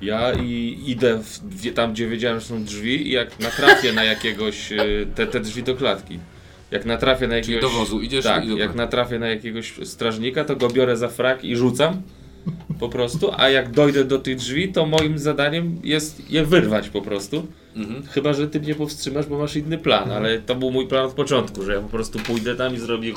[0.00, 4.72] ja i idę w, tam, gdzie wiedziałem, że są drzwi i jak natrafię na jakiegoś,
[4.72, 4.78] e,
[5.14, 6.18] te, te drzwi do klatki.
[6.70, 7.72] Jak natrafię na Czyli jakiegoś...
[7.72, 11.44] do wozu idziesz Tak, i jak natrafię na jakiegoś strażnika, to go biorę za frak
[11.44, 12.02] i rzucam
[12.78, 17.02] po prostu, a jak dojdę do tych drzwi, to moim zadaniem jest je wyrwać po
[17.02, 17.46] prostu.
[17.76, 18.02] Mhm.
[18.06, 21.12] Chyba, że ty mnie powstrzymasz, bo masz inny plan, ale to był mój plan od
[21.12, 23.12] początku, że ja po prostu pójdę tam i zrobię...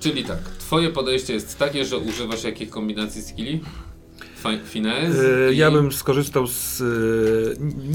[0.00, 3.60] Czyli tak, twoje podejście jest takie, że używasz jakich kombinacji skilli?
[4.44, 5.46] Fi- Finesse?
[5.48, 6.80] E, i- Ja bym skorzystał z.
[6.80, 6.84] e,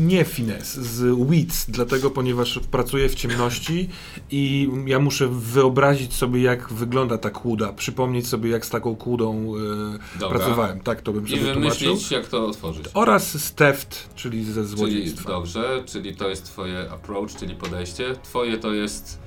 [0.04, 3.90] nie fines, z wits, dlatego ponieważ pracuję w ciemności
[4.32, 9.54] i ja muszę wyobrazić sobie, jak wygląda ta kłuda, przypomnieć sobie, jak z taką kłudą
[9.56, 10.38] e, Dobra.
[10.40, 10.80] pracowałem.
[10.80, 11.88] Tak to bym I sobie tłumaczył.
[11.88, 12.86] wymyślić, jak to otworzyć.
[12.94, 15.30] Oraz z theft, czyli ze Czyli złodziejstwa.
[15.30, 18.16] dobrze, czyli to jest twoje approach, czyli podejście.
[18.24, 19.20] Twoje to jest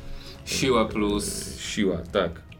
[0.45, 1.57] siła plus.
[1.61, 2.52] Siła, tak.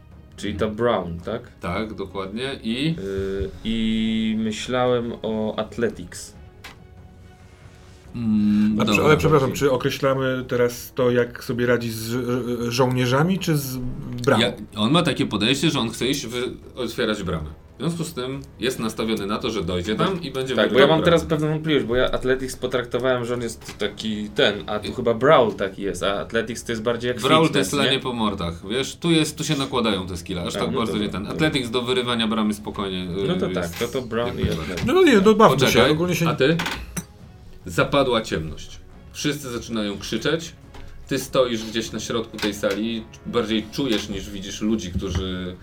[0.43, 1.41] Czyli ta Brown, tak?
[1.61, 2.59] Tak, dokładnie.
[2.63, 2.95] I.
[2.95, 6.33] Yy, I myślałem o Athletics.
[8.15, 9.03] Mm, A, dobra.
[9.03, 12.15] ale przepraszam, czy określamy teraz to, jak sobie radzi z
[12.69, 13.77] żołnierzami, czy z
[14.25, 14.43] bramą?
[14.43, 16.41] Ja, on ma takie podejście, że on chce iść wy,
[16.75, 17.49] otwierać bramę.
[17.83, 20.79] W związku z tym jest nastawiony na to, że dojdzie tam i będzie Tak, bo
[20.79, 24.79] ja mam teraz pewną wątpliwość, bo ja Athletics potraktowałem, że on jest taki ten, a
[24.79, 27.73] tu chyba Brawl taki jest, a Athletics to jest bardziej jak Brawl to fitness, jest
[27.73, 27.99] lanie nie?
[27.99, 30.93] po mordach, wiesz, tu jest, tu się nakładają te skille, aż A, tak no bardzo
[30.93, 31.23] dobra, nie ten.
[31.23, 31.35] dobra.
[31.35, 33.07] Athletics do wyrywania bramy spokojnie.
[33.27, 34.51] No to y, tak, jest to to Brown jak i.
[34.51, 34.85] Athletics.
[34.85, 35.85] No nie, no bawmy się.
[35.85, 36.29] Ogólnie się...
[36.29, 36.57] a ty?
[37.65, 38.79] Zapadła ciemność.
[39.11, 40.53] Wszyscy zaczynają krzyczeć.
[41.07, 45.55] Ty stoisz gdzieś na środku tej sali, bardziej czujesz niż widzisz ludzi, którzy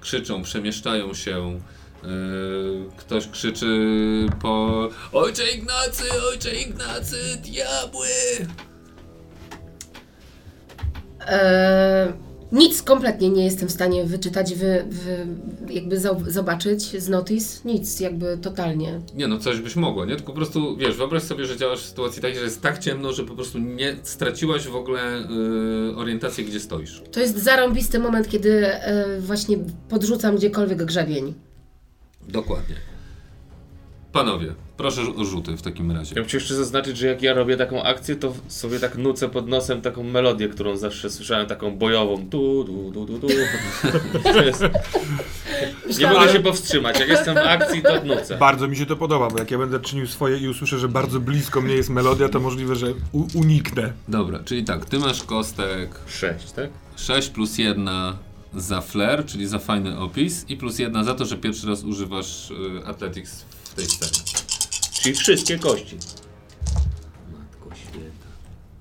[0.00, 1.60] krzyczą, przemieszczają się.
[2.04, 3.66] Y, ktoś krzyczy
[4.42, 8.06] po Ojcze Ignacy, Ojcze Ignacy, diabły!
[11.20, 12.12] E,
[12.52, 15.26] nic kompletnie nie jestem w stanie wyczytać, wy, wy,
[15.74, 17.60] jakby zobaczyć z notice.
[17.64, 19.00] Nic, jakby totalnie.
[19.14, 20.16] Nie no, coś byś mogła, nie?
[20.16, 23.12] Tylko po prostu, wiesz, wyobraź sobie, że działasz w sytuacji takiej, że jest tak ciemno,
[23.12, 25.24] że po prostu nie straciłaś w ogóle
[25.90, 27.02] y, orientację, gdzie stoisz.
[27.12, 31.34] To jest zarąbisty moment, kiedy e, właśnie podrzucam gdziekolwiek grzebień.
[32.28, 32.93] Dokładnie.
[34.14, 36.14] Panowie, proszę o rzuty w takim razie.
[36.16, 39.48] Ja chciał jeszcze zaznaczyć, że jak ja robię taką akcję, to sobie tak nucę pod
[39.48, 42.16] nosem taką melodię, którą zawsze słyszałem, taką bojową.
[42.30, 43.26] Tu, tu, tu, tu, tu.
[44.32, 44.64] To jest...
[45.98, 47.00] Nie mogę się powstrzymać.
[47.00, 48.36] Jak jestem w akcji, to nucę.
[48.36, 51.20] Bardzo mi się to podoba, bo jak ja będę czynił swoje i usłyszę, że bardzo
[51.20, 52.86] blisko mnie jest melodia, to możliwe, że
[53.34, 53.92] uniknę.
[54.08, 56.70] Dobra, czyli tak, ty masz kostek Sześć, tak?
[56.96, 57.88] 6 plus 1
[58.56, 62.50] za flair, czyli za fajny opis i plus 1 za to, że pierwszy raz używasz
[62.50, 64.12] y, Athletics w tej scenie.
[65.02, 65.96] Czyli wszystkie kości.
[67.32, 68.26] Matko święta.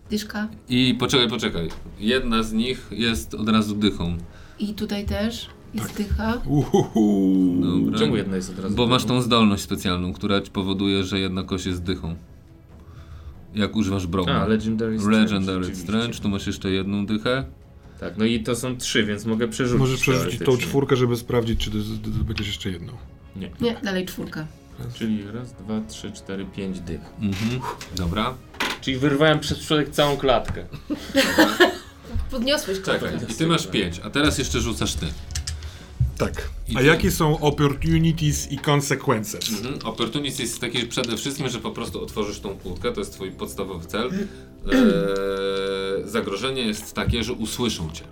[0.09, 0.47] Dyszka.
[0.69, 1.69] I poczekaj, poczekaj.
[1.99, 4.17] Jedna z nich jest od razu dychą.
[4.59, 5.97] I tutaj też jest Tak.
[5.97, 6.41] dycha.
[6.45, 7.55] Uhuhu.
[7.61, 7.99] Dobra.
[7.99, 8.75] Czemu jedna jest od razu?
[8.75, 12.15] Bo masz tą zdolność specjalną, która ci powoduje, że jedna kość jest dychą.
[13.55, 14.29] Jak używasz brogu.
[14.31, 15.17] A, Legendary Strange.
[15.19, 16.21] Legendary oczywiście.
[16.21, 17.45] Tu masz jeszcze jedną dychę.
[17.99, 19.79] Tak, no i to są trzy, więc mogę przerzucić.
[19.79, 22.93] Możesz przerzucić tą czwórkę, żeby sprawdzić, czy to, to, to będziesz jeszcze jedną.
[23.35, 23.51] Nie.
[23.61, 24.47] Nie, dalej czwórka.
[24.93, 27.01] Czyli raz, dwa, trzy, cztery, pięć dych.
[27.19, 27.61] Mhm.
[27.95, 28.33] Dobra.
[28.81, 30.65] Czyli wyrwałem przez przypadek całą klatkę.
[32.31, 32.99] Podniosłeś Czekaj.
[32.99, 33.33] klatkę.
[33.33, 35.05] I ty masz 5, a teraz jeszcze rzucasz ty.
[36.17, 36.49] Tak.
[36.69, 39.51] I A ty- jakie są opportunities i consequences?
[39.51, 39.79] Mhm.
[39.83, 43.31] Opportunity jest taki że przede wszystkim, że po prostu otworzysz tą kłódkę, to jest twój
[43.31, 44.07] podstawowy cel.
[44.07, 44.23] Eee,
[46.05, 48.03] zagrożenie jest takie, że usłyszą cię.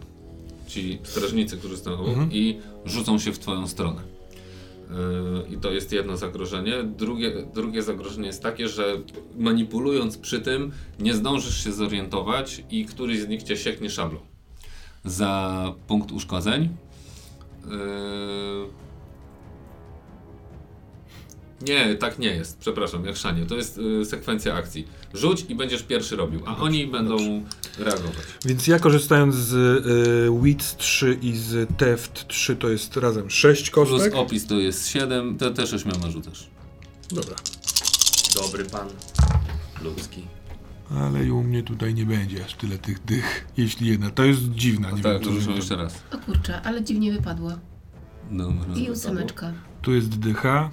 [0.67, 4.01] Ci strażnicy, którzy stoją obok i rzucą się w twoją stronę.
[4.01, 6.83] Eee, I to jest jedno zagrożenie.
[6.83, 8.85] Drugie, drugie zagrożenie jest takie, że
[9.37, 14.19] manipulując przy tym, nie zdążysz się zorientować i któryś z nich cię sieknie szablą.
[15.05, 16.69] Za punkt uszkodzeń.
[17.65, 18.67] Eee,
[21.61, 22.57] nie, tak nie jest.
[22.59, 23.45] Przepraszam, jak szanie.
[23.45, 24.87] To jest y, sekwencja akcji.
[25.13, 27.17] Rzuć i będziesz pierwszy robił, a oni będą
[27.77, 28.25] reagować.
[28.45, 33.69] Więc ja korzystając z y, Wits 3 i z Theft 3 to jest razem 6
[33.69, 34.15] Plus kostek.
[34.15, 36.47] opis to jest 7, to też ośmioma rzucasz.
[37.11, 37.35] Dobra.
[38.35, 38.87] Dobry pan.
[39.81, 40.27] Ludzki.
[40.99, 44.09] Ale i u mnie tutaj nie będzie aż tyle tych dych, jeśli jedna.
[44.09, 46.03] To jest dziwna, nie tak, wiem to to- jeszcze raz.
[46.13, 47.51] O kurczę, ale dziwnie wypadło.
[48.31, 48.75] Dobra.
[48.75, 49.53] I ósemeczka.
[49.81, 50.69] Tu jest dycha.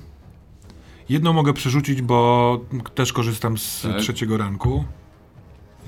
[1.09, 2.61] Jedną mogę przerzucić, bo
[2.95, 4.01] też korzystam z Tak.
[4.01, 4.85] trzeciego ranku.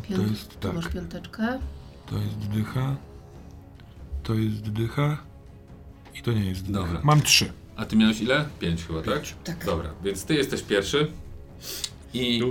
[0.09, 0.23] Piąt...
[0.25, 0.75] To jest Tu tak.
[0.77, 1.59] masz piąteczkę.
[2.07, 2.97] To jest dycha.
[4.23, 5.17] To jest dycha.
[6.15, 6.79] I to nie jest dycha.
[6.85, 7.01] Dobra.
[7.05, 7.53] Mam trzy.
[7.77, 8.45] A ty miałeś ile?
[8.61, 9.23] 5 chyba, tak?
[9.45, 9.65] Tak.
[9.67, 11.13] Dobra, więc ty jesteś pierwszy.
[12.15, 12.43] I,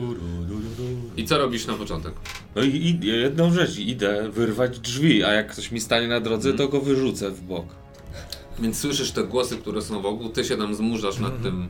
[1.17, 2.13] I co robisz na początek?
[2.55, 6.53] No i, i jedną rzecz, idę wyrwać drzwi, a jak ktoś mi stanie na drodze,
[6.53, 7.65] to go wyrzucę w bok.
[8.59, 11.67] Więc słyszysz te głosy, które są wokół, ty się tam zmurzasz nad tym,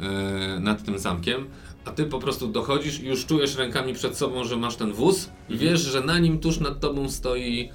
[0.00, 1.46] e, nad tym zamkiem,
[1.84, 5.30] a ty po prostu dochodzisz i już czujesz rękami przed sobą, że masz ten wóz
[5.48, 7.70] i wiesz, że na nim tuż nad tobą stoi,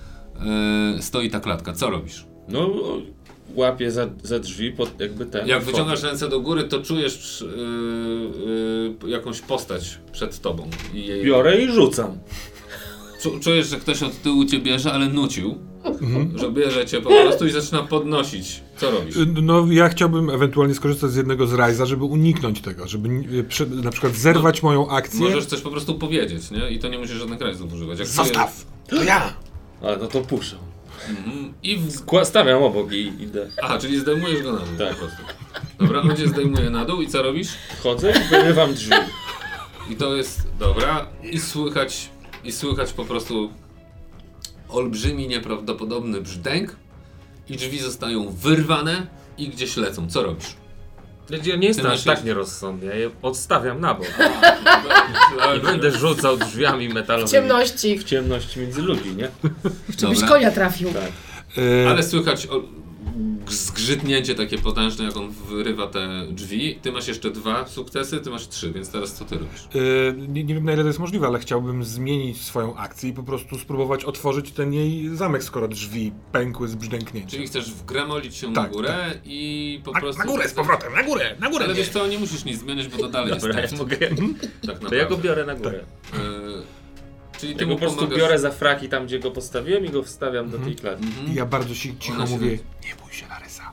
[0.96, 1.74] e, stoi ta klatka.
[1.74, 2.26] Co robisz?
[2.48, 2.70] No,
[3.58, 5.48] o, łapię za, za drzwi, pod, jakby ten.
[5.48, 10.70] Jak wyciągasz ręce do góry, to czujesz e, e, jakąś postać przed tobą.
[10.94, 12.18] I jej, Biorę i rzucam.
[13.22, 15.58] Czu, czujesz, że ktoś od tyłu cię bierze, ale nucił,
[16.36, 18.62] że bierze cię po prostu i zaczyna podnosić.
[18.78, 19.16] Co robisz?
[19.18, 23.44] Y, No, ja chciałbym ewentualnie skorzystać z jednego z Ryza, żeby uniknąć tego, żeby y,
[23.44, 25.20] prze- na przykład zerwać moją akcję.
[25.20, 26.70] Możesz coś po prostu powiedzieć, nie?
[26.72, 28.00] I to nie musisz żadnych krajów używać.
[28.00, 28.66] Jak Zostaw!
[28.88, 29.34] To ja!
[29.82, 30.60] Ale no to puszczam.
[31.10, 31.54] Mhm.
[31.64, 31.92] I w...
[32.24, 33.50] Stawiam obok i idę.
[33.64, 34.90] Aha, czyli zdejmujesz go na dół Tak.
[34.96, 35.24] po prostu.
[35.80, 37.50] Dobra, on cię zdejmuje na dół i co robisz?
[37.80, 38.96] Wchodzę i wyrywam drzwi.
[39.90, 42.10] I to jest, dobra, i słychać,
[42.44, 43.52] i słychać po prostu
[44.70, 46.76] olbrzymi, nieprawdopodobny brzdęk
[47.50, 50.10] i drzwi zostają wyrwane i gdzieś lecą.
[50.10, 50.56] Co robisz?
[51.30, 54.08] Ja nie jestem aż tak nierozsądny, ja je odstawiam na bok.
[55.58, 57.32] I będę rzucał drzwiami W metalowymi.
[57.32, 58.00] ciemności.
[58.00, 59.30] W ciemność między ludzi, nie?
[60.00, 60.28] Żebyś Dobra.
[60.28, 60.90] konia trafił.
[60.94, 61.12] Tak.
[61.58, 62.62] Y, Ale słychać o,
[63.50, 66.76] zgrzytnięcie takie potężne, jak on wyrywa te drzwi.
[66.82, 69.62] Ty masz jeszcze dwa sukcesy, ty masz trzy, więc teraz co ty robisz?
[69.76, 73.14] y, nie, nie wiem na ile to jest możliwe, ale chciałbym zmienić swoją akcję i
[73.14, 77.30] po prostu spróbować otworzyć ten jej zamek, skoro drzwi pękły z brzdęknięciem.
[77.32, 78.96] Czyli chcesz wgramolić się Tak, na górę
[79.26, 80.20] i po Na, prostu...
[80.22, 81.66] na górę z powrotem, na górę, na górę!
[81.66, 81.80] Ale nie.
[81.80, 83.98] wiesz co, nie musisz nic zmieniać, bo to dalej Dobra, ja jest mogę.
[83.98, 84.10] tak
[84.62, 84.98] To naprawdę.
[84.98, 85.80] ja go biorę na górę.
[86.14, 86.18] E,
[87.42, 88.20] czyli ty Ja go po prostu pomagasz...
[88.20, 91.06] biorę za fraki tam, gdzie go postawiłem i go wstawiam do tej klatki.
[91.06, 91.28] Mhm.
[91.28, 92.50] I ja bardzo ci, cicho się mówię,
[92.86, 93.72] nie bój się Larysa.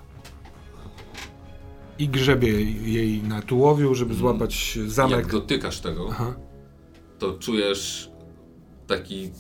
[1.98, 5.18] I grzebię jej na tułowiu, żeby złapać zamek.
[5.18, 6.34] Jak dotykasz tego, Aha.
[7.18, 8.10] to czujesz
[8.86, 9.30] taki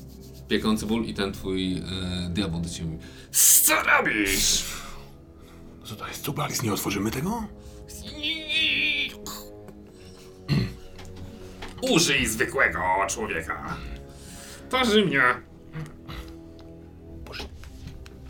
[0.48, 1.82] piekący ból i ten twój e,
[2.30, 4.64] diabeł do ciebie mówi Co robisz?
[5.84, 6.24] Co to jest?
[6.24, 7.42] Cubalis, nie otworzymy tego?
[11.92, 13.76] Użyj zwykłego człowieka.
[14.70, 15.22] Parzy mnie.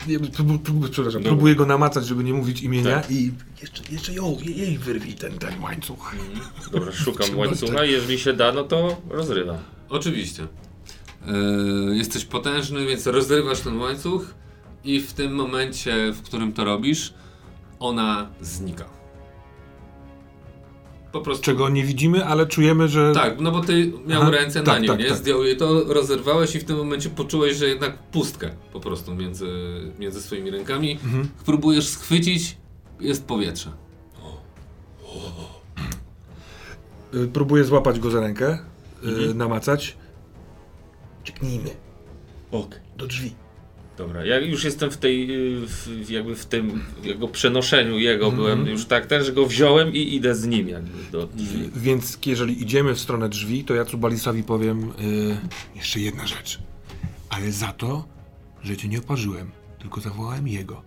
[0.07, 1.35] Nie, prób, prób, przepraszam, Dobra.
[1.35, 3.11] próbuję go namacać, żeby nie mówić imienia Tak.
[3.11, 6.15] i jeszcze, jeszcze ją, jej wyrwij ten, ten łańcuch.
[6.71, 9.57] Dobra, szukam łańcucha i jeżeli się da, no to rozrywam.
[9.89, 10.47] Oczywiście.
[11.87, 14.33] Yy, jesteś potężny, więc rozrywasz ten łańcuch
[14.83, 17.13] i w tym momencie, w którym to robisz,
[17.79, 18.98] ona znika.
[21.11, 21.43] Po prostu.
[21.43, 23.11] Czego nie widzimy, ale czujemy, że...
[23.13, 25.05] Tak, no bo ty miał Aha, ręce tak, na nią, tak, nie?
[25.09, 25.17] tak.
[25.17, 29.47] Zdjął jej to, rozerwałeś i w tym momencie poczułeś, że jednak pustkę po prostu między,
[29.99, 30.91] między swoimi rękami.
[30.91, 31.29] Mhm.
[31.45, 32.57] Próbujesz schwycić,
[32.99, 33.71] jest powietrze.
[37.13, 38.59] Y, Próbuję złapać go za rękę,
[39.03, 39.37] y, Mhm.
[39.37, 39.97] namacać.
[41.23, 41.69] Cieknijmy
[42.51, 42.75] Ok.
[42.97, 43.33] do drzwi.
[43.99, 48.35] Dobra, ja już jestem w tej, y, w, jakby w tym jego przenoszeniu jego, Mhm.
[48.43, 51.69] byłem już tak ten, że go wziąłem i idę z nim jakby do drzwi.
[51.75, 55.37] Więc jeżeli idziemy w stronę drzwi, to ja Cubalisowi powiem y,
[55.75, 56.59] jeszcze jedna rzecz.
[57.29, 58.05] Ale za to,
[58.63, 60.81] że cię nie oparzyłem, tylko zawołałem jego.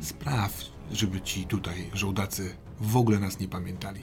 [0.00, 4.00] Spraw, żeby ci tutaj żołdacy w ogóle nas nie pamiętali.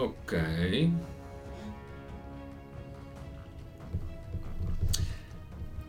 [0.00, 0.92] Okej.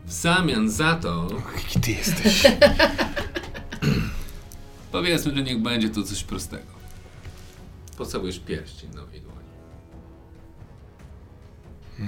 [0.04, 2.42] W zamian za to, Jaki ty jesteś?
[4.92, 6.72] powiedzmy, że niech będzie to coś prostego.
[7.96, 9.38] Pocałujesz pierścień na mojej dłoni.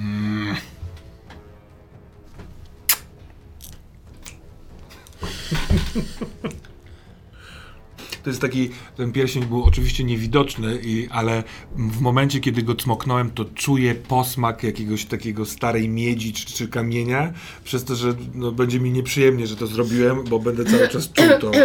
[8.25, 11.43] To jest taki, ten pierścień był oczywiście niewidoczny, i, ale
[11.77, 17.33] w momencie, kiedy go cmoknąłem, to czuję posmak jakiegoś takiego starej miedzi czy, czy kamienia,
[17.65, 21.27] przez to, że no, będzie mi nieprzyjemnie, że to zrobiłem, bo będę cały czas czuł
[21.41, 21.51] to.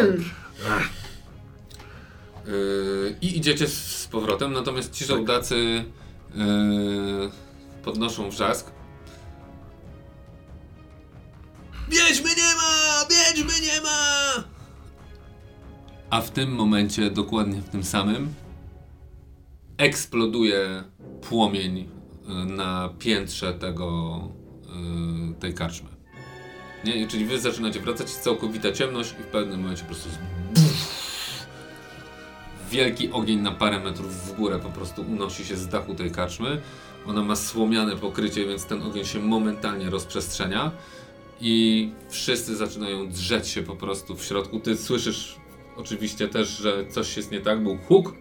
[2.48, 5.56] Yy, I idziecie z, z powrotem, natomiast ci żołdacy
[6.36, 7.32] yy,
[7.84, 8.72] podnoszą wrzask.
[11.90, 13.06] Wiedźmy nie ma!
[13.10, 14.44] Wiedźmy nie ma!
[16.10, 18.34] A w tym momencie, dokładnie w tym samym,
[19.78, 20.84] eksploduje
[21.22, 21.78] płomień
[22.28, 24.20] yy, na piętrze tego,
[25.30, 25.90] yy, tej karczmy.
[26.86, 27.08] Nie?
[27.08, 30.10] Czyli wy zaczynacie wracać, całkowita ciemność i w pewnym momencie po prostu
[32.72, 36.62] wielki ogień na parę metrów w górę po prostu unosi się z dachu tej karczmy.
[37.08, 40.72] Ona ma słomiane pokrycie, więc ten ogień się momentalnie rozprzestrzenia
[41.42, 44.60] i wszyscy zaczynają drzeć się po prostu w środku.
[44.60, 45.40] Ty słyszysz
[45.80, 48.14] oczywiście też, że coś jest nie tak, był huk.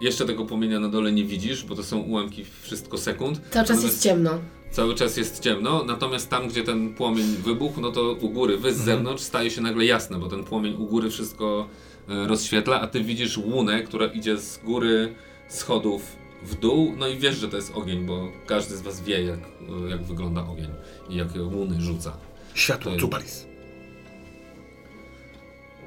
[0.00, 3.40] Jeszcze tego płomienia na dole nie widzisz, bo to są ułamki wszystko sekund.
[3.50, 4.38] Cały czas jest Natomiast- ciemno.
[4.70, 8.74] Cały czas jest ciemno, natomiast tam, gdzie ten płomień wybuchł, no to u góry, wy
[8.74, 11.68] z zewnątrz staje się nagle jasne, bo ten płomień u góry wszystko
[12.08, 15.14] e, rozświetla, a ty widzisz łunę, która idzie z góry
[15.48, 16.02] schodów
[16.42, 19.38] w dół, no i wiesz, że to jest ogień, bo każdy z was wie, jak,
[19.86, 20.70] e, jak wygląda ogień
[21.10, 22.16] i jakie łuny rzuca.
[22.54, 23.48] światło, To jest-.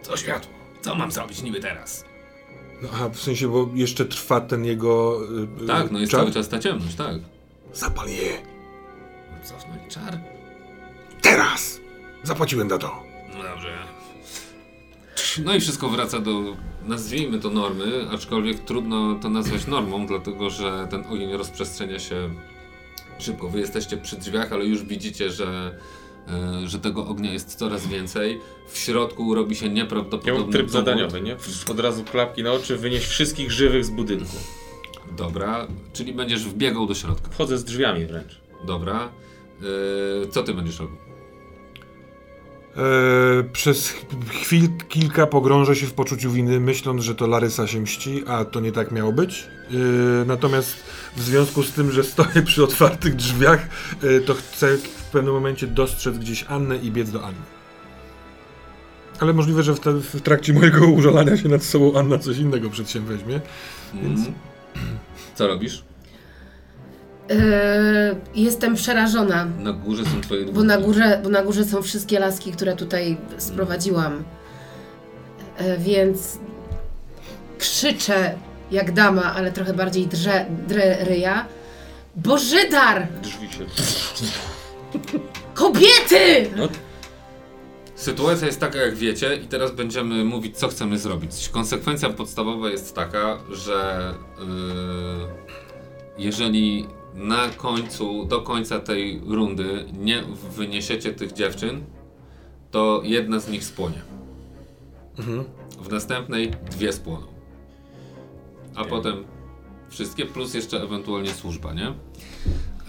[0.01, 0.51] Co światło?
[0.81, 2.05] Co mam zrobić niby teraz?
[2.81, 5.21] No, aha, w sensie, bo jeszcze trwa ten jego.
[5.59, 6.21] y, y, Tak, no jest czar?
[6.21, 7.15] cały czas ta ciemność, tak.
[7.73, 8.41] Zapal je.
[9.43, 10.19] Cofnąć czar?
[11.21, 11.79] Teraz!
[12.23, 13.03] Zapłaciłem za to.
[13.37, 13.77] No dobrze.
[15.43, 16.41] No i wszystko wraca do,
[16.85, 22.29] nazwijmy to normy, aczkolwiek trudno to nazwać normą, dlatego że ten ogień rozprzestrzenia się
[23.19, 23.49] szybko.
[23.49, 25.75] Wy jesteście przy drzwiach, ale już widzicie, że,
[26.65, 28.39] że tego ognia jest coraz więcej.
[28.67, 30.71] W środku robi się nieprawdopodobny mam tryb powód.
[30.71, 31.35] zadaniowy, nie?
[31.71, 34.35] Od razu klapki na oczy, wynieść wszystkich żywych z budynku.
[35.17, 37.29] Dobra, czyli będziesz wbiegał do środka.
[37.31, 38.41] Wchodzę z drzwiami wręcz.
[38.65, 39.09] Dobra.
[40.23, 40.97] E, co ty będziesz robił?
[42.77, 43.93] E, przez
[44.29, 48.59] chwil kilka pogrążę się w poczuciu winy, myśląc, że to Larysa się mści, a to
[48.59, 49.47] nie tak miało być.
[49.71, 49.75] E,
[50.25, 50.75] natomiast
[51.15, 53.67] w związku z tym, że stoję przy otwartych drzwiach,
[54.03, 54.77] e, to chcę
[55.11, 57.41] w pewnym momencie dostrzec gdzieś Annę i biec do Anny.
[59.19, 62.69] Ale możliwe, że w, te, w trakcie mojego użalania się nad sobą Anna coś innego
[62.69, 63.39] przedsięweźmie.
[63.93, 64.35] Więc- Mhm.
[65.35, 65.83] Co robisz?
[67.29, 67.35] Yy,
[68.35, 72.51] jestem przerażona, Na górze są twoje bo na, górze, bo na górze są wszystkie laski,
[72.51, 74.23] które tutaj sprowadziłam.
[75.59, 76.39] Yy, więc
[77.57, 78.35] krzyczę
[78.71, 81.45] jak dama, ale trochę bardziej drze, drę ryja.
[82.15, 83.07] Bożydar!
[83.21, 83.65] Drzwi się.
[85.53, 86.51] Kobiety!
[86.55, 86.67] No,
[87.95, 91.49] Sytuacja jest taka, jak wiecie, i teraz będziemy mówić, co chcemy zrobić.
[91.49, 94.45] Konsekwencja podstawowa jest taka, że yy,
[96.17, 101.83] jeżeli na końcu, do końca tej rundy nie wyniesiecie tych dziewczyn,
[102.71, 104.01] to jedna z nich spłonie.
[105.81, 107.27] W następnej dwie spłoną.
[108.75, 109.23] A potem
[109.89, 111.93] wszystkie, plus jeszcze ewentualnie służba, nie?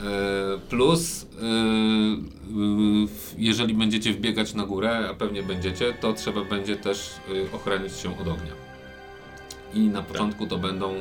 [0.02, 1.26] E, Plus, e,
[3.38, 7.10] jeżeli będziecie wbiegać na górę, a pewnie będziecie, to trzeba będzie też
[7.50, 8.52] e, ochronić się od ognia.
[9.74, 10.94] I na początku to będą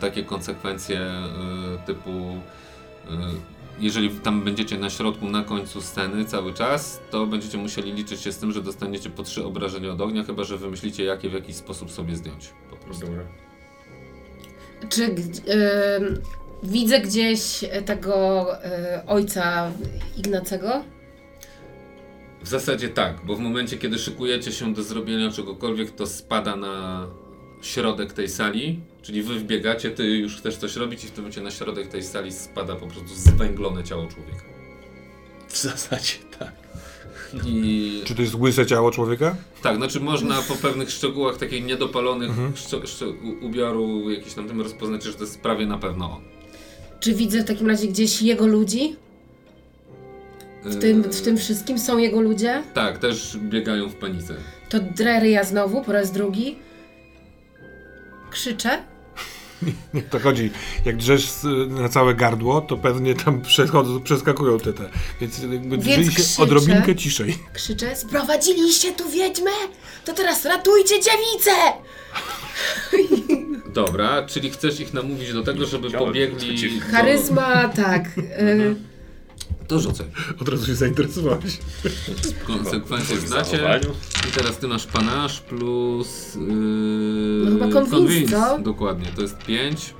[0.00, 1.00] takie konsekwencje
[1.86, 2.40] typu
[3.80, 8.32] jeżeli tam będziecie na środku, na końcu sceny cały czas, to będziecie musieli liczyć się
[8.32, 11.56] z tym, że dostaniecie po trzy obrażenia od ognia, chyba że wymyślicie jakie w jakiś
[11.56, 12.52] sposób sobie zdjąć.
[12.70, 13.06] Po prostu.
[13.06, 13.22] Dobra.
[14.88, 15.14] Czy ym,
[16.62, 19.70] widzę gdzieś tego y, ojca
[20.16, 20.84] Ignacego?
[22.42, 27.06] W zasadzie tak, bo w momencie kiedy szykujecie się do zrobienia czegokolwiek, to spada na
[27.62, 31.40] środek tej sali, czyli wy wbiegacie, ty już chcesz coś robić i w tym momencie
[31.40, 34.42] na środek tej sali spada po prostu zwęglone ciało człowieka.
[35.48, 36.52] W zasadzie tak.
[37.46, 39.36] I Czy to jest łyse ciało człowieka?
[39.62, 42.30] tak, znaczy można po pewnych szczegółach takich niedopalonych
[43.42, 46.37] u- ubioru jakiś tam tym rozpoznać, że to jest prawie na pewno on.
[47.00, 48.96] Czy widzę w takim razie gdzieś jego ludzi?
[50.64, 52.62] W tym, w tym wszystkim są jego ludzie?
[52.74, 54.34] Tak, też biegają w panice.
[54.68, 56.58] To Dreria znowu po raz drugi?
[58.30, 58.82] Krzyczę?
[59.94, 60.50] Nie, to chodzi.
[60.84, 61.28] Jak drzesz
[61.68, 64.88] na całe gardło, to pewnie tam przechodzą, przeskakują te te.
[65.20, 65.38] Więc
[65.86, 67.38] jakby się odrobinkę ciszej.
[67.52, 69.50] Krzyczę, sprowadziliście tu wiedźmę?
[70.04, 71.50] To teraz ratujcie dziewicę!
[73.74, 76.56] Dobra, czyli chcesz ich namówić do tego, żeby Chciałem pobiegli.
[76.56, 78.18] przeciw- do- Charyzma, tak.
[78.18, 78.76] Y,
[79.68, 80.06] To rzucaj.
[80.40, 81.58] Od razu się zainteresowałeś.
[82.46, 83.50] Konsekwencje znacie.
[83.50, 83.90] zachowaniu.
[84.28, 86.34] I teraz ty masz panasz plus.
[86.34, 86.40] Yy,
[87.44, 88.58] No chyba convince, co?
[88.58, 89.94] Dokładnie, to jest 5.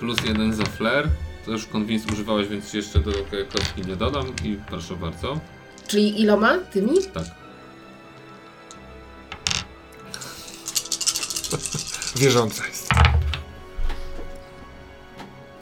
[0.00, 1.08] Plus 1 za flair.
[1.46, 3.12] To już convince używałeś, więc jeszcze do
[3.52, 4.26] kostki nie dodam.
[4.44, 5.40] I proszę bardzo.
[5.88, 6.58] czyli iloma?
[6.58, 6.90] Tymi?
[7.14, 7.24] Tak.
[12.18, 12.88] Wierząca jest.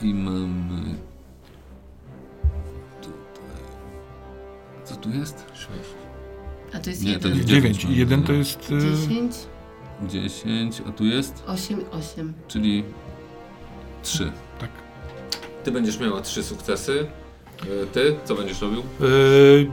[0.02, 0.94] I mamy.
[3.02, 3.64] Tutaj.
[4.84, 5.44] Co tu jest?
[5.54, 5.68] 6.
[6.74, 7.40] A to jest Nie, to jeden.
[7.40, 7.84] nie- Dziewięć.
[7.84, 8.70] I jeden to jest...
[8.70, 9.34] y, 10,
[10.08, 11.42] 10, a tu jest?
[11.46, 12.32] 8, 8.
[12.48, 12.84] Czyli
[14.02, 14.32] 3.
[14.58, 14.70] Tak.
[15.64, 17.06] Ty będziesz miała 3 sukcesy.
[17.66, 18.80] Yy, Ty co będziesz robił?
[18.80, 19.66] y,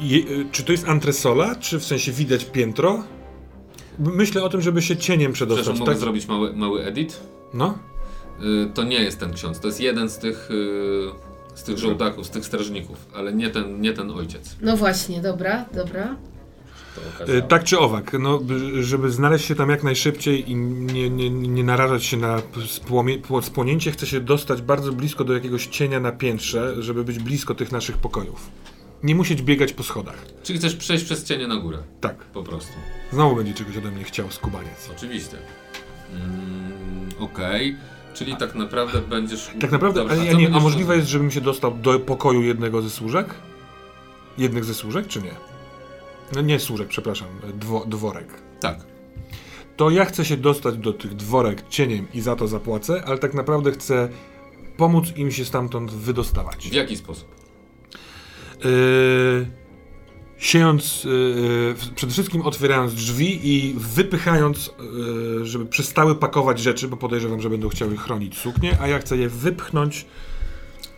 [0.00, 1.54] je, y, czy to jest antresola?
[1.56, 3.04] Czy w sensie widać piętro?
[3.98, 6.00] Myślę o tym, żeby się cieniem Przepraszam, przedostać, mogę tak?
[6.00, 7.20] zrobić mały, mały edit?
[7.54, 7.78] No?
[8.42, 11.10] Y, to nie jest ten ksiądz, to jest jeden z tych, y,
[11.54, 14.56] z tych żołdaków, z tych strażników, ale nie ten, nie ten ojciec.
[14.62, 16.16] No właśnie, dobra, dobra.
[17.28, 17.42] Y.
[17.48, 21.64] Tak czy owak, no, b- żeby znaleźć się tam jak najszybciej i nie, nie, nie
[21.64, 26.12] narażać się na spłomie, pło- spłonięcie, chcę się dostać bardzo blisko do jakiegoś cienia na
[26.12, 28.50] piętrze, żeby być blisko tych naszych pokojów.
[29.06, 30.26] Nie musieć biegać po schodach.
[30.42, 32.16] Czyli chcesz przejść przez cienie na górę, Tak.
[32.24, 32.72] po prostu.
[33.12, 34.90] Znowu będzie czegoś ode mnie chciał skubaniec.
[34.96, 35.36] Oczywiście.
[36.12, 37.76] Mm, Okej,
[38.14, 39.50] czyli tak naprawdę będziesz...
[39.60, 42.00] Tak naprawdę, Dobra, a, ja co nie, a będziesz możliwe jest, żebym się dostał do
[42.00, 43.34] pokoju jednego ze służek?
[44.38, 45.34] Jednych ze służek, czy nie?
[46.34, 48.28] No nie służek, przepraszam, dwo, dworek.
[48.60, 48.78] Tak.
[49.76, 53.34] To ja chcę się dostać do tych dworek cieniem i za to zapłacę, ale tak
[53.34, 54.08] naprawdę chcę
[54.76, 56.68] pomóc im się stamtąd wydostawać.
[56.68, 57.45] W jaki sposób?
[58.66, 59.46] Yy,
[60.38, 64.70] siejąc, yy, przede wszystkim otwierając drzwi i wypychając,
[65.38, 69.16] yy, żeby przestały pakować rzeczy, bo podejrzewam, że będą chciały chronić suknię, a ja chcę
[69.16, 70.06] je wypchnąć.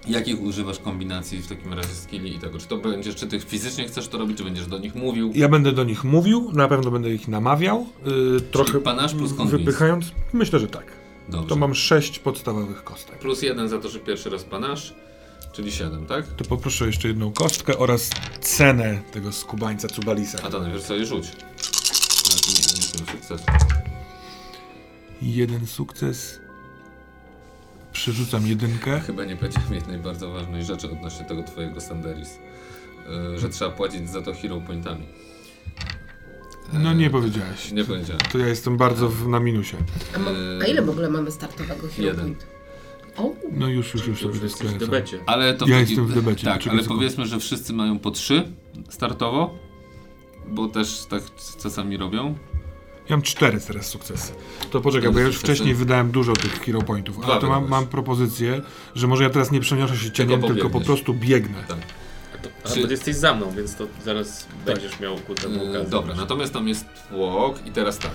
[0.07, 2.59] Jakich używasz kombinacji w takim razie skilli i tego?
[2.59, 5.33] Czy to będziesz, czy ty fizycznie chcesz to robić, czy będziesz do nich mówił?
[5.35, 9.59] Ja będę do nich mówił, na pewno będę ich namawiał, yy, trochę panasz plus convince.
[9.59, 10.13] wypychając.
[10.33, 10.93] Myślę, że tak.
[11.29, 11.49] Dobrze.
[11.49, 13.19] To mam sześć podstawowych kostek.
[13.19, 14.95] Plus jeden za to, że pierwszy raz panasz,
[15.59, 16.27] czyli 7, tak?
[16.27, 20.39] To poproszę jeszcze jedną kostkę oraz cenę tego skubańca Cubalisa.
[20.43, 21.27] A to najpierw sobie rzuć.
[22.49, 23.43] Nie, nie ten sukces.
[25.23, 26.41] Jeden sukces.
[27.93, 29.01] Przerzucam jedynkę.
[29.01, 32.29] Chyba nie powiedziałem jednej bardzo ważnej rzeczy odnośnie tego twojego Sanderis.
[33.33, 35.07] Yy, że trzeba płacić za to hero pointami.
[36.73, 37.73] No nie powiedziałeś.
[37.73, 38.21] Nie powiedziałem.
[38.33, 39.77] To ja jestem bardzo w, na minusie.
[40.17, 40.31] A, mo-
[40.63, 42.21] a ile w ogóle mamy startowego Hero Jeden.
[42.35, 42.58] Point?
[43.53, 44.79] No już, już, już sobie jesteś w skręcam.
[44.79, 45.19] debecie.
[45.27, 46.89] Ale to Ja jestem w debecie, Tak, ale sekundę.
[46.89, 48.53] powiedzmy, że wszyscy mają po trzy
[48.91, 49.55] startowo,
[50.49, 51.23] bo też tak
[51.63, 52.35] czasami robią.
[53.09, 54.33] Ja mam cztery teraz sukcesy.
[54.71, 55.55] To poczekaj, bo ja już sukcesy.
[55.55, 58.63] wcześniej wydałem dużo tych hero pointów, ale to mam, mam propozycję,
[58.95, 60.87] że może ja teraz nie przeniosę się cieniem, tylko, po pobiegniesz.
[60.87, 61.65] prostu biegnę.
[61.69, 61.79] Tak.
[62.35, 62.39] A
[62.69, 65.89] to, Czy- jesteś za mną, więc to zaraz będziesz miał ku temu Yy, okazję.
[65.91, 68.13] dobra, natomiast tam jest tłok i teraz tak.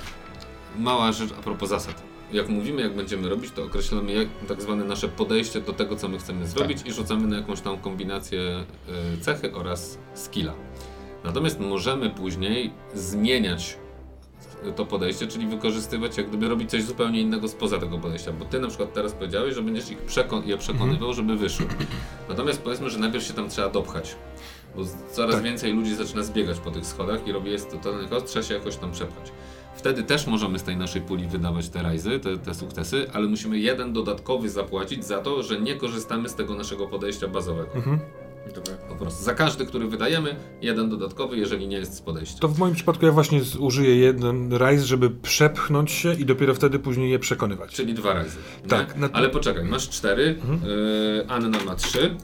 [0.79, 2.03] Mała rzecz a propos zasad.
[2.33, 6.07] Jak mówimy, jak będziemy robić, to określamy jak, tak zwane nasze podejście do tego, co
[6.09, 8.63] my chcemy zrobić i rzucamy na jakąś tam kombinację
[9.15, 10.53] y, cechy oraz skilla.
[11.23, 13.77] Natomiast możemy później zmieniać
[14.75, 18.59] to podejście, czyli wykorzystywać, jak gdyby robić coś zupełnie innego spoza tego podejścia, bo ty
[18.59, 21.65] na przykład teraz powiedziałeś, że będziesz ich przekon je przekonywał, żeby wyszły.
[22.29, 24.15] Natomiast powiedzmy, że najpierw się tam trzeba dopchać,
[24.75, 24.81] bo
[25.11, 25.43] coraz Tak.
[25.43, 28.75] więcej ludzi zaczyna zbiegać po tych schodach i robi jest totalny chaos, trzeba się jakoś
[28.75, 29.31] tam przepchać.
[29.83, 33.59] Wtedy też możemy z tej naszej puli wydawać te rajzy, te, te sukcesy, ale musimy
[33.59, 37.73] jeden dodatkowy zapłacić za to, że nie korzystamy z tego naszego podejścia bazowego.
[37.75, 37.99] Mhm.
[38.55, 38.73] Dobra.
[38.89, 42.39] Po prostu za każdy, który wydajemy, jeden dodatkowy, jeżeli nie jest z podejścia.
[42.39, 46.79] To w moim przypadku ja właśnie użyję jeden rajz, żeby przepchnąć się i dopiero wtedy
[46.79, 47.73] później je przekonywać.
[47.73, 48.37] Czyli dwa razy.
[48.67, 50.59] Tak, na- Ale poczekaj, masz cztery, Mhm.
[50.71, 52.15] yy, Anna ma trzy,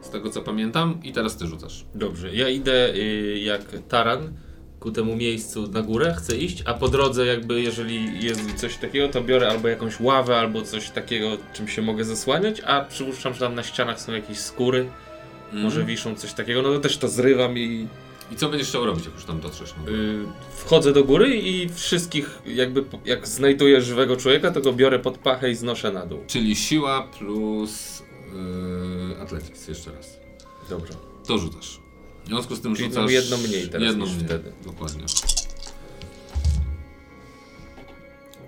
[0.00, 1.86] z tego co pamiętam, i teraz ty rzucasz.
[1.94, 4.32] Dobrze, ja idę y, jak taran
[4.86, 9.08] ku temu miejscu na górę, chcę iść, a po drodze jakby jeżeli jest coś takiego,
[9.08, 13.40] to biorę albo jakąś ławę, albo coś takiego, czym się mogę zasłaniać, a przypuszczam, że
[13.40, 14.90] tam na ścianach są jakieś skóry,
[15.52, 15.86] może Mhm.
[15.86, 17.88] wiszą coś takiego, no to też to zrywam i
[18.32, 19.74] I co będziesz chciał robić, jak już tam dotrzesz?
[19.78, 19.92] No?
[19.92, 20.18] y,
[20.56, 25.50] wchodzę do góry i wszystkich jakby, jak znajduję żywego człowieka, to go biorę pod pachę
[25.50, 26.18] i znoszę na dół.
[26.26, 28.02] Czyli siła plus
[29.30, 30.20] yy, jeszcze raz.
[30.70, 30.92] Dobrze.
[31.26, 31.85] To rzucasz.
[32.26, 33.10] W związku z tym Czyli rzucasz...
[33.10, 34.26] jedno mniej teraz jedno niż mniej.
[34.26, 34.52] wtedy.
[34.64, 35.04] Dokładnie.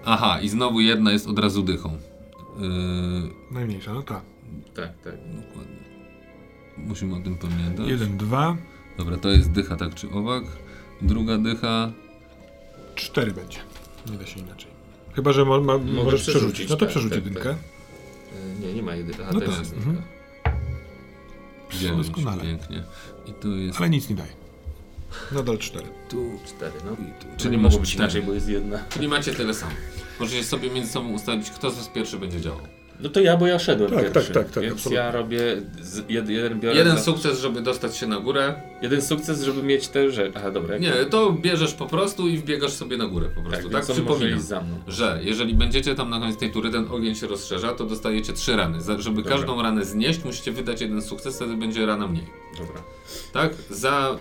[0.04, 1.98] Aha, i znowu jedna jest od razu dychą.
[2.58, 2.68] Yy,
[3.50, 4.22] Najmniejsza, no tak.
[4.74, 5.14] Tak, tak.
[5.14, 5.76] dokładnie.
[6.76, 7.88] Musimy o tym pamiętać.
[7.88, 8.56] Jeden, dwa,
[8.98, 10.44] Dobra, to jest dycha tak czy owak.
[11.02, 11.92] Druga dycha.
[12.94, 13.58] cztery będzie.
[14.10, 14.70] Nie da się inaczej.
[15.14, 16.40] Chyba, że mo, ma, możesz przerzucić.
[16.50, 17.50] przerzucić, No to tak, przerzuć tak, jedynkę.
[17.50, 17.56] Y,
[18.60, 19.22] Nie, nie ma jedynki.
[19.22, 19.96] Aha, No to tak, jest mhm.
[19.96, 20.18] jedynka.
[21.78, 22.42] Dziewięć, doskonale.
[22.42, 22.84] Pięknie.
[23.28, 23.78] I tu jest.
[23.78, 24.32] Ale nic nie daje.
[25.32, 25.86] Nadal cztery.
[26.08, 26.30] Tu.
[26.46, 26.92] Cztery, no.
[26.92, 27.26] I tu.
[27.26, 28.84] Czyli Czyli nie masz mogło być inaczej, bo jest jedna.
[28.90, 29.72] Czyli macie tyle samo.
[30.20, 32.77] Możecie sobie między sobą ustalić, kto z was pierwszy będzie działał.
[33.00, 34.32] No to ja, bo ja szedłem Tak, pierwszy.
[34.32, 34.96] tak, tak, tak, Więc absolutnie.
[35.04, 35.40] ja robię
[35.82, 38.54] z, jed, jeden biorę Jeden za, sukces, żeby dostać się na górę.
[38.82, 40.32] jeden sukces, żeby mieć te rzeczy.
[40.36, 40.74] Aha, dobra.
[40.74, 43.68] jak Nie, to bierzesz po prostu i wbiegasz sobie na górę po tak, prostu.
[43.70, 44.38] Tak, może przypominam.
[44.38, 44.78] iść za mną.
[44.88, 48.56] Że jeżeli będziecie tam na koniec tej tury, ten ogień się rozszerza, to dostajecie trzy
[48.56, 48.80] rany.
[48.80, 49.36] Za, żeby Dobra.
[49.36, 52.26] każdą ranę znieść, musicie wydać jeden sukces, wtedy będzie rana mniej.
[52.58, 52.82] Dobra.
[53.32, 53.52] Tak?
[53.70, 54.18] Za.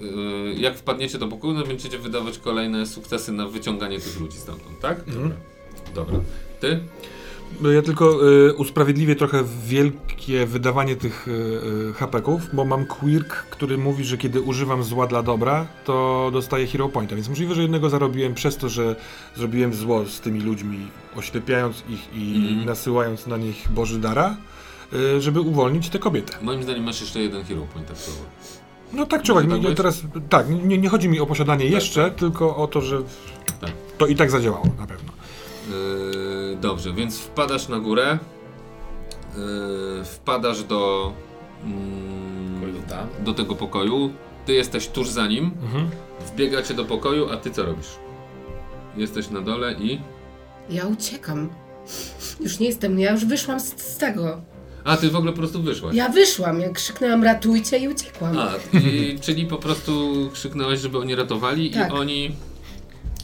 [0.00, 4.80] Yy, jak wpadniecie do pokoju, no będziecie wydawać kolejne sukcesy na wyciąganie tych ludzi stamtąd,
[4.80, 4.98] tak?
[5.08, 5.32] Mhm.
[5.94, 6.20] Dobra.
[6.60, 6.80] Ty?
[7.60, 11.30] No Ja tylko y, usprawiedliwię trochę wielkie wydawanie tych y,
[11.90, 16.66] y, hapeków, bo mam quirk, który mówi, że kiedy używam zła dla dobra, to dostaję
[16.66, 18.96] hero pointa, więc możliwe, że jednego zarobiłem przez to, że
[19.36, 20.78] zrobiłem zło z tymi ludźmi,
[21.16, 22.64] oślepiając ich i Mhm.
[22.66, 24.36] nasyłając na nich Boży dara,
[24.92, 26.32] y, żeby uwolnić tę kobietę.
[26.42, 28.20] Moim zdaniem masz jeszcze jeden hero point tak słowo.
[28.92, 32.56] No tak czy Może tak teraz tak, nie, nie chodzi mi o posiadanie jeszcze, tylko
[32.56, 33.02] o to, że
[33.60, 33.70] Tak.
[33.98, 35.12] to i tak zadziałało na pewno.
[35.70, 38.18] Yy, dobrze, więc wpadasz na górę.
[39.36, 41.12] Yy, wpadasz do.
[41.64, 42.20] mm,
[43.24, 44.12] do tego pokoju.
[44.46, 45.50] Ty jesteś tuż za nim.
[45.62, 45.90] Mhm.
[46.26, 47.88] Wbiegacie do pokoju, a ty co robisz?
[48.96, 50.00] Jesteś na dole i.
[50.70, 51.48] Ja uciekam.
[52.40, 54.40] Już nie jestem, ja już wyszłam z, z tego.
[54.84, 55.94] A ty w ogóle po prostu wyszłaś.
[55.94, 58.38] Ja wyszłam, jak krzyknęłam ratujcie i uciekłam.
[58.38, 61.90] A, i, czyli po prostu krzyknęłaś, żeby oni ratowali Tak.
[61.90, 62.32] i oni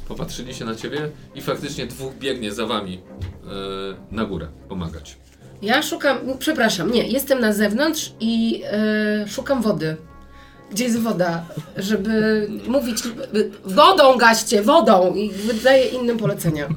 [0.09, 3.01] popatrzyli się na ciebie i faktycznie dwóch biegnie za wami yy,
[4.11, 5.17] na górę pomagać.
[5.63, 9.97] Ja szukam, przepraszam, nie, jestem na zewnątrz i e, szukam wody.
[10.71, 11.45] Gdzie jest woda?
[11.77, 13.03] Żeby mówić,
[13.64, 15.14] wodą gaście, wodą!
[15.14, 16.69] I wydaję innym polecenia.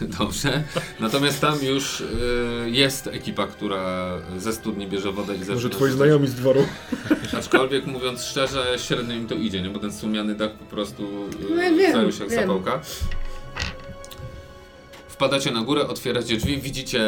[0.18, 0.62] Dobrze.
[1.00, 2.04] Natomiast tam już y,
[2.66, 5.54] jest ekipa, która ze studni bierze wodę i zaczyna...
[5.54, 6.60] Może twoi znajomi z dworu?
[7.38, 9.70] Aczkolwiek mówiąc szczerze, średnio im to idzie, nie?
[9.70, 11.02] Bo ten sumiany dach po prostu
[11.56, 12.40] No y, wiem, zajął się jak wiem.
[12.40, 12.80] zapałka.
[15.08, 17.00] Wpadacie na górę, otwieracie drzwi, widzicie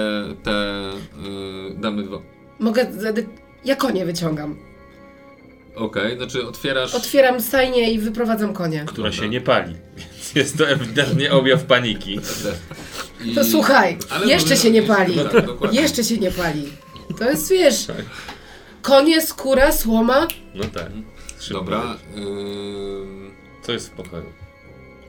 [0.42, 2.18] te y, damy dwa...
[2.58, 2.86] Mogę,
[3.64, 4.56] ja konie wyciągam.
[5.78, 6.94] Okej, znaczy otwierasz...
[6.94, 8.84] Otwieram stajnię i wyprowadzam konie.
[8.86, 9.24] Która Dobra.
[9.24, 9.74] się nie pali.
[9.96, 12.18] Więc jest to ewidentnie objaw paniki.
[13.24, 15.14] I- To słuchaj, Ale jeszcze może- się nie pali.
[15.62, 15.72] Tak.
[15.74, 16.64] Jeszcze się nie pali.
[17.18, 17.86] To jest, wiesz,
[18.82, 20.26] konie, skóra, słoma.
[20.54, 20.90] No tak.
[21.40, 21.96] Szybko Dobra.
[22.16, 23.30] ym,
[23.62, 24.24] Co jest w pokoju?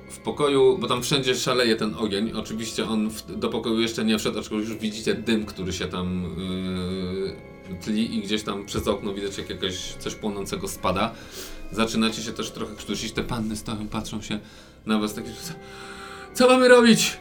[0.09, 2.31] w pokoju, bo tam wszędzie szaleje ten ogień.
[2.35, 6.23] Oczywiście on w, do pokoju jeszcze nie wszedł, aczkolwiek już widzicie dym, który się tam
[6.37, 7.35] yy,
[7.81, 11.11] tli i gdzieś tam przez okno widać jak jakoś coś płonącego spada.
[11.71, 13.11] Zaczynacie się też trochę krztusić.
[13.11, 14.39] Te panny stoją, patrzą się
[14.85, 15.29] na was takie,
[16.33, 17.17] co, mamy robić?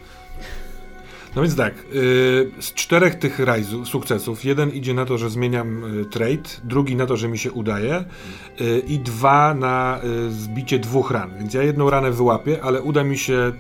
[1.37, 6.01] No więc tak, y, z czterech tych rajzów, sukcesów, jeden idzie na to, że zmieniam
[6.01, 8.05] y, trade, drugi na to, że mi się udaje
[8.61, 11.39] y, i dwa na y, zbicie dwóch ran.
[11.39, 13.53] Więc ja jedną ranę wyłapię, ale uda mi się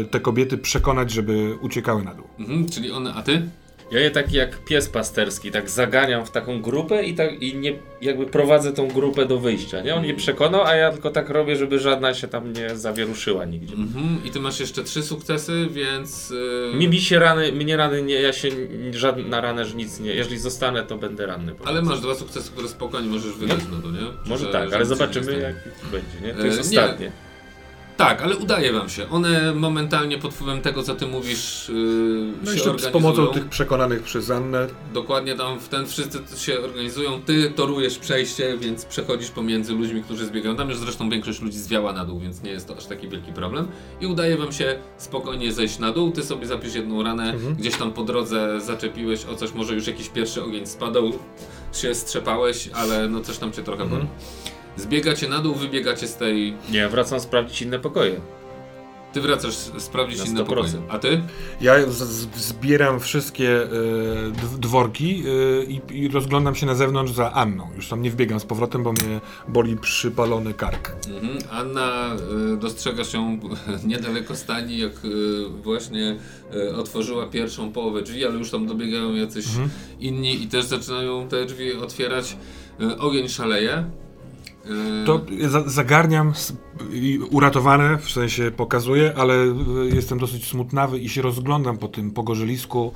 [0.00, 2.26] y, te kobiety przekonać, żeby uciekały na dół.
[2.38, 3.48] Mhm, czyli one, a ty?
[3.90, 7.78] Ja je tak jak pies pasterski, tak zaganiam w taką grupę i tak i nie
[8.00, 9.94] jakby prowadzę tą grupę do wyjścia, nie?
[9.94, 13.74] On je przekonał, a ja tylko tak robię, żeby żadna się tam nie zawieruszyła nigdzie.
[13.74, 14.18] Mhm.
[14.24, 16.30] I ty masz jeszcze trzy sukcesy, więc...
[16.30, 16.78] Yy...
[16.78, 18.48] Mi, mi się rany, mnie rany nie, ja się
[18.90, 20.14] żadna ranę, że nic nie.
[20.14, 21.54] Jeżeli zostanę, to będę ranny.
[21.64, 24.00] Ale masz dwa sukcesy, które spokojnie możesz wydać na to, nie?
[24.26, 25.54] Może Że- tak, ale zobaczymy jak
[25.92, 26.34] będzie, nie?
[26.34, 27.12] To E, jest nie.
[27.96, 29.10] Tak, ale udaje wam się.
[29.10, 31.74] One momentalnie pod wpływem tego, co ty mówisz, yy,
[32.44, 32.92] No się jeszcze z organizują.
[32.92, 34.66] pomocą tych przekonanych przez Annę.
[34.94, 37.22] Dokładnie tam w ten wszyscy się organizują.
[37.22, 40.56] Ty torujesz przejście, więc przechodzisz pomiędzy ludźmi, którzy zbiegają.
[40.56, 43.32] Tam już zresztą większość ludzi zwiała na dół, więc nie jest to aż taki wielki
[43.32, 43.68] problem.
[44.00, 46.10] I udaje wam się spokojnie zejść na dół.
[46.12, 50.08] Ty sobie zapisz jedną ranę, gdzieś tam po drodze zaczepiłeś o coś, może już jakiś
[50.08, 51.12] pierwszy ogień spadał,
[51.72, 54.06] się strzepałeś, ale no coś tam cię trochę boli.
[54.76, 56.54] Zbiegacie na dół, wybiegacie z tej...
[56.70, 58.20] Nie, wracam sprawdzić inne pokoje.
[59.12, 60.46] Ty wracasz sprawdzić Na inne 100%.
[60.46, 60.72] pokoje.
[60.88, 61.20] A ty?
[61.60, 63.48] Ja z, z, zbieram wszystkie
[64.32, 65.22] d- dworki
[65.60, 67.68] e, i, i rozglądam się na zewnątrz za Anną.
[67.76, 70.96] Już tam nie wbiegam z powrotem, bo mnie boli przypalony kark.
[71.08, 71.38] Mhm.
[71.50, 72.16] Anna,
[72.54, 73.38] y, dostrzegasz ją
[73.86, 75.08] niedaleko stani, jak y,
[75.62, 76.16] właśnie
[76.54, 79.46] y, otworzyła pierwszą połowę drzwi, ale już tam dobiegają jacyś
[80.00, 82.36] inni i też zaczynają te drzwi otwierać.
[82.80, 83.90] Y, ogień szaleje.
[85.02, 86.32] Y, To za, zagarniam
[87.30, 89.54] uratowany, w sensie pokazuję, ale e,
[89.94, 92.92] jestem dosyć smutnawy i się rozglądam po tym pogorzelisku.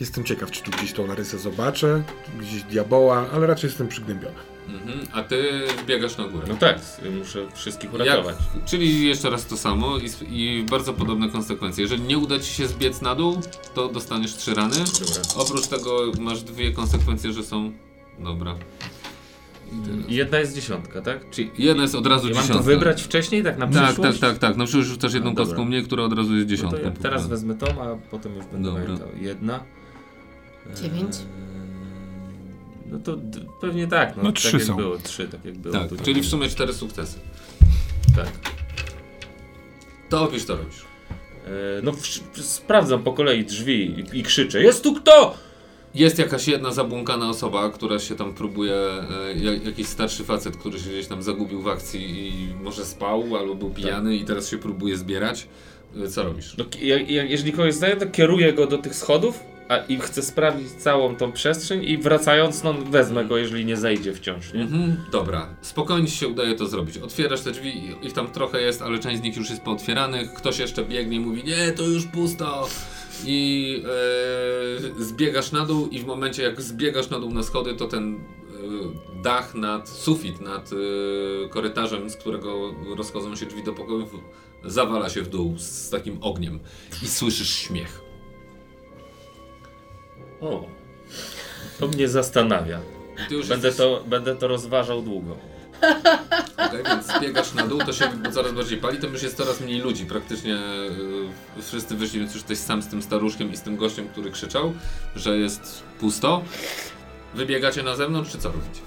[0.00, 2.02] Jestem ciekaw, czy tu gdzieś tą Larysę zobaczę,
[2.40, 4.34] gdzieś diaboła, ale raczej jestem przygnębiony.
[4.68, 5.06] mhm.
[5.12, 5.44] A ty
[5.86, 6.46] biegasz na górę.
[6.48, 6.80] No tak,
[7.18, 8.36] muszę wszystkich uratować.
[8.54, 10.08] Jak, czyli jeszcze raz to samo i,
[10.40, 11.82] i bardzo podobne konsekwencje.
[11.82, 13.40] Jeżeli nie uda ci się zbiec na dół,
[13.74, 14.76] to dostaniesz trzy rany.
[14.76, 15.22] Dobra.
[15.36, 17.72] Oprócz tego masz dwie konsekwencje, że są...
[18.18, 18.54] Dobra.
[20.08, 21.30] Jedna jest dziesiątka, tak?
[21.30, 22.70] Czy Jedna jest od razu ja mam to dziesiątka.
[22.70, 24.18] wybrać wcześniej, tak na Tak, tak, przyszłość?
[24.20, 24.56] tak, tak.
[24.56, 26.78] No przecież rzucasz jedną No kostką mniej, która od razu jest No dziesiątką.
[26.78, 28.82] to ja teraz wezmę tą, a potem już będę Dobra.
[28.84, 29.08] pamiętał.
[29.20, 29.64] Jedna.
[30.82, 31.16] Dziewięć.
[31.16, 31.22] Eee,
[32.86, 34.76] No to d- pewnie tak, no, No tak trzy jak są.
[34.76, 35.74] było, trzy, tak jak było.
[35.74, 37.18] Tak, czyli w sumie cztery sukcesy.
[38.16, 38.28] Tak.
[40.08, 40.76] To opisz, to robisz.
[41.46, 41.50] Eee,
[41.82, 42.06] no w,
[42.40, 45.34] sprawdzam po kolei drzwi i, i krzyczę, jest tu kto?
[45.94, 50.78] Jest jakaś jedna zabłąkana osoba, która się tam próbuje, e, jak- jakiś starszy facet, który
[50.78, 54.58] się gdzieś tam zagubił w akcji i może spał albo był pijany i teraz się
[54.58, 55.46] próbuje zbierać.
[56.04, 56.54] E, Co robisz?
[56.58, 56.86] No, ki-
[57.28, 61.32] jeżeli kogoś znaję, to kieruję go do tych schodów a, i chcę sprawdzić całą tą
[61.32, 64.60] przestrzeń i wracając, no wezmę go, jeżeli nie zejdzie wciąż, nie?
[64.60, 66.98] Mhm, dobra, spokojnie ci się udaje to zrobić.
[66.98, 70.32] Otwierasz te drzwi, ich tam trochę jest, ale część z nich już jest pootwieranych.
[70.34, 72.68] Ktoś jeszcze biegnie i mówi, nie, to już pusto.
[73.26, 73.82] I
[74.98, 78.14] e, zbiegasz na dół i w momencie jak zbiegasz na dół na schody, to ten
[78.14, 84.10] e, dach nad, sufit nad e, korytarzem, z którego rozchodzą się drzwi do pokojów,
[84.64, 86.58] zawala się w dół z takim ogniem.
[87.02, 88.00] I słyszysz śmiech.
[90.40, 90.66] O,
[91.80, 92.80] to mnie zastanawia.
[93.48, 95.36] Będę jesteś- to, będę to rozważał długo.
[96.68, 99.80] Okej, więc zbiegasz na dół, to się coraz bardziej pali, tam już jest coraz mniej
[99.80, 100.06] ludzi.
[100.06, 100.50] Praktycznie
[101.56, 104.30] yy, wszyscy wyszli, więc już jesteś sam z tym staruszkiem i z tym gościem, który
[104.30, 104.72] krzyczał,
[105.16, 106.42] że jest pusto.
[107.34, 108.80] Wybiegacie na zewnątrz, czy co robicie?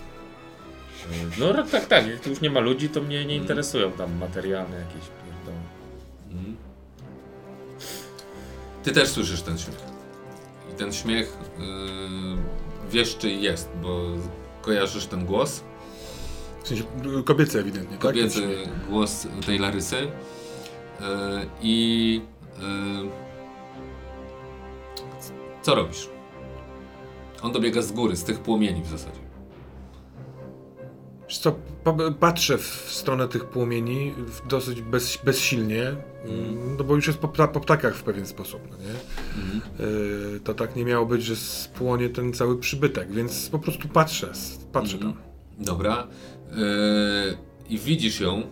[1.39, 2.07] No tak, tak, tak.
[2.07, 5.57] Jak tu już nie ma ludzi, to mnie nie interesują tam materialne jakieś pierdoły.
[6.31, 6.57] Mhm.
[8.83, 9.83] Ty też słyszysz ten śmiech.
[10.71, 11.65] I ten śmiech yy,
[12.91, 14.01] wiesz, czy jest, bo
[14.61, 15.63] kojarzysz ten głos.
[16.63, 16.83] W sensie
[17.19, 18.01] y, kobiecy ewidentnie, tak?
[18.01, 18.41] kobiecy
[18.89, 19.95] głos tej Larysy.
[21.01, 22.21] E, I
[22.57, 22.61] e,
[25.61, 26.09] co robisz?
[27.41, 29.19] On dobiega z góry, z tych płomieni w zasadzie.
[31.29, 34.13] Wiesz co, pa- patrzę w stronę tych płomieni
[34.49, 35.83] dosyć bez, bezsilnie,
[36.25, 39.85] mm, no bo już jest po, po ptakach w pewien sposób, no nie?
[39.85, 44.31] Y, to tak nie miało być, że spłonie ten cały przybytek, więc po prostu patrzę,
[44.71, 45.13] patrzę Mhm.
[45.13, 45.21] tam.
[45.59, 46.07] Dobra.
[46.51, 47.37] E,
[47.69, 48.43] I widzisz ją,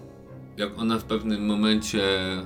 [0.57, 2.45] jak ona w pewnym momencie, e,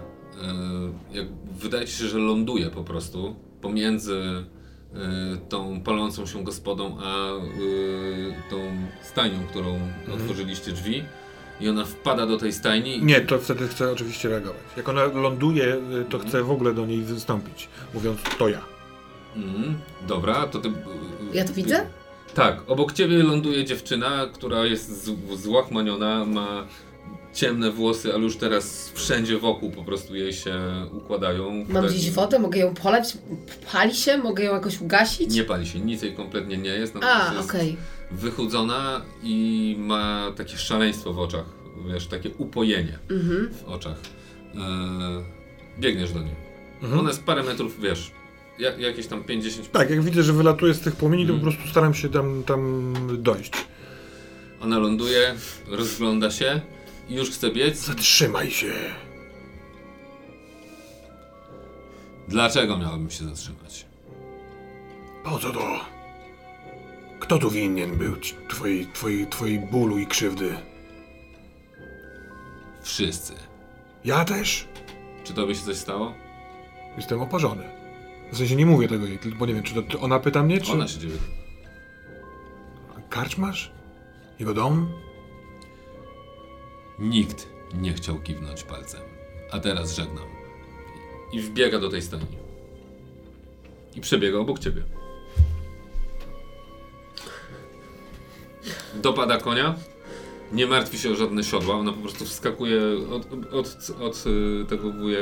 [1.14, 1.28] jak
[1.60, 4.22] wydaje ci się, że ląduje po prostu pomiędzy
[4.94, 7.28] e, tą palącą się gospodą, a
[8.50, 8.58] tą
[9.02, 9.80] stajnią, którą
[10.14, 11.04] otworzyliście drzwi.
[11.62, 13.02] I ona wpada do tej stajni.
[13.02, 14.62] Nie, to wtedy chcę oczywiście reagować.
[14.78, 15.78] Jak ona ląduje,
[16.10, 18.62] to chcę w ogóle do niej wystąpić, mówiąc to ja.
[19.36, 19.78] Mhm,
[20.08, 20.72] dobra, to ty.
[21.34, 21.86] Ja to widzę?
[22.36, 26.68] Tak, obok ciebie ląduje dziewczyna, która jest z- złachmaniona, ma
[27.34, 30.56] ciemne włosy, ale już teraz wszędzie wokół po prostu jej się
[30.92, 31.66] układają.
[31.70, 33.18] Mam Tak, gdzieś wodę, mogę ją polać?
[33.72, 34.18] Pali się?
[34.18, 35.34] Mogę ją jakoś ugasić?
[35.36, 36.96] Nie pali się, nic jej kompletnie nie jest.
[37.02, 37.78] A, jest okej.
[38.12, 41.46] wychudzona i ma takie szaleństwo w oczach,
[41.88, 43.50] wiesz, takie upojenie Mhm.
[43.54, 43.98] w oczach.
[44.56, 44.60] Eee,
[45.80, 46.36] biegniesz do niej.
[46.82, 47.00] Mhm.
[47.00, 48.12] Ona jest parę metrów, wiesz,
[48.60, 51.52] jak, jakieś tam 50 Tak, jak widzę, że wylatuje z tych płomieni, to po Mm.
[51.54, 52.94] prostu staram się tam, tam
[53.24, 53.52] dojść.
[54.62, 55.36] Ona ląduje,
[55.68, 56.62] rozgląda się
[57.10, 57.78] i już chce biec.
[57.86, 58.74] Zatrzymaj się.
[62.28, 63.86] Dlaczego miałabym się zatrzymać?
[65.24, 65.80] Po co to?
[67.20, 68.16] Kto tu winien był
[68.50, 70.54] twojej, twojej, twojej bólu i krzywdy?
[72.84, 73.34] Wszyscy.
[74.06, 74.68] Ja też?
[75.24, 76.14] Czy tobie się coś stało?
[76.98, 77.64] Jestem oparzony.
[78.34, 80.72] W sensie nie mówię tego jej, bo nie wiem, czy to, ona pyta mnie, czy...
[80.72, 81.14] Ona się dzieje.
[83.10, 83.72] Karczmasz?
[84.40, 84.92] Jego dom?
[87.00, 89.02] Nikt nie chciał kiwnąć palcem.
[89.52, 90.26] A teraz żegnam.
[91.32, 92.38] I wbiega do tej stajni.
[93.96, 94.84] I przebiega obok ciebie.
[98.96, 99.76] Dopada konia.
[100.54, 101.76] Nie martwi się o żadne siodła.
[101.76, 102.82] Ona po prostu wskakuje
[103.12, 105.20] od, od, od y, tego wuje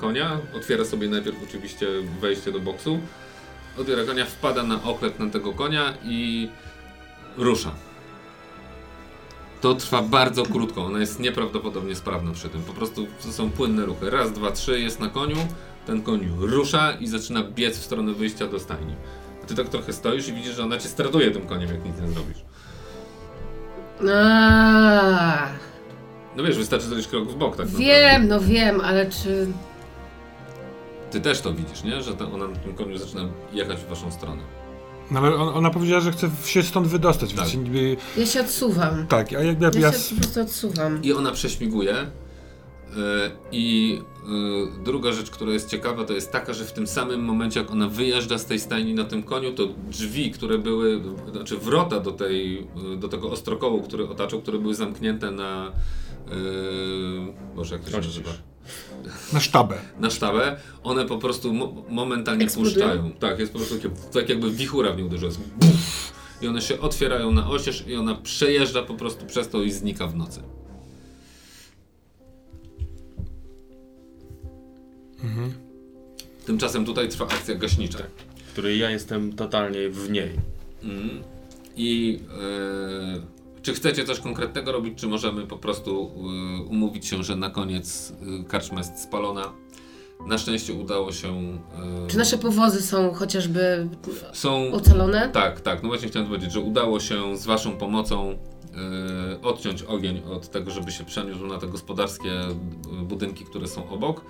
[0.00, 0.40] konia.
[0.56, 1.86] Otwiera sobie najpierw oczywiście
[2.20, 2.98] wejście do boksu.
[3.78, 6.48] Otwiera konia, wpada na oklep na tego konia i
[7.36, 7.74] rusza.
[9.60, 12.62] To trwa bardzo krótko, ona jest nieprawdopodobnie sprawna przy tym.
[12.62, 14.10] Po prostu to są płynne ruchy.
[14.10, 15.36] Raz, dwa, trzy, jest na koniu,
[15.86, 18.94] ten koń rusza i zaczyna biec w stronę wyjścia do stajni.
[19.42, 22.00] A ty tak trochę stoisz i widzisz, że ona cię straduje tym koniem, jak nic
[22.00, 22.53] nie zrobisz.
[24.10, 25.48] Aaaa,
[26.36, 29.46] No wiesz, wystarczy zrobić krok w bok, tak wiem, no wiem, ale czy...
[31.10, 32.02] Ty też to widzisz, nie?
[32.02, 34.42] Że ta, ona na tym koniu zaczyna jechać w waszą stronę.
[35.10, 37.38] No ale on, ona powiedziała, że chce się stąd wydostać, Tak.
[37.48, 37.96] więc niby...
[38.16, 39.06] Ja się odsuwam.
[39.06, 41.02] Tak, a jak ja, Ja ja, się po prostu odsuwam.
[41.02, 41.94] I ona prześmiguje.
[42.96, 43.02] Yy,
[43.52, 47.60] I yy, druga rzecz, która jest ciekawa, to jest taka, że w tym samym momencie,
[47.60, 51.00] jak ona wyjeżdża z tej stajni na tym koniu, to drzwi, które były,
[51.32, 55.72] znaczy wrota do, tej, yy, do tego ostrokołu, który otaczał, które były zamknięte na.
[56.30, 56.34] Yy,
[57.56, 58.16] Boże, jak to się Oścież.
[58.16, 58.30] nazywa?
[59.32, 59.78] na sztabę.
[60.00, 62.74] Na sztabę, one po prostu mo momentalnie Eksplodują?
[62.74, 63.12] puszczają.
[63.12, 65.32] Tak, jest po prostu takie, tak jakby wichura w nią uderzyła.
[66.42, 70.06] I one się otwierają na oścież i ona przejeżdża po prostu przez to i znika
[70.06, 70.42] w nocy.
[76.46, 77.98] Tymczasem tutaj trwa akcja gaśnicza.
[78.46, 80.30] w której ja jestem totalnie w niej.
[80.82, 81.22] Mm.
[81.76, 82.20] I
[83.56, 87.50] e, czy chcecie coś konkretnego robić, czy możemy po prostu e, umówić się, że na
[87.50, 89.52] koniec e, karczma jest spalona?
[90.26, 91.58] Na szczęście udało się.
[92.08, 93.88] Czy nasze powozy są chociażby
[94.32, 95.28] są ocalone?
[95.28, 95.82] Tak, tak.
[95.82, 98.38] No właśnie chciałem powiedzieć, że udało się z Waszą pomocą
[99.42, 102.30] odciąć ogień od tego, żeby się przeniósł na te gospodarskie
[103.02, 104.20] budynki, które są obok.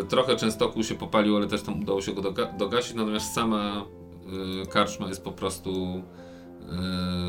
[0.00, 3.84] E, trochę częstoku się popalił, ale też tam udało się go doga- dogasić, natomiast sama
[4.62, 6.02] e, karczma jest po prostu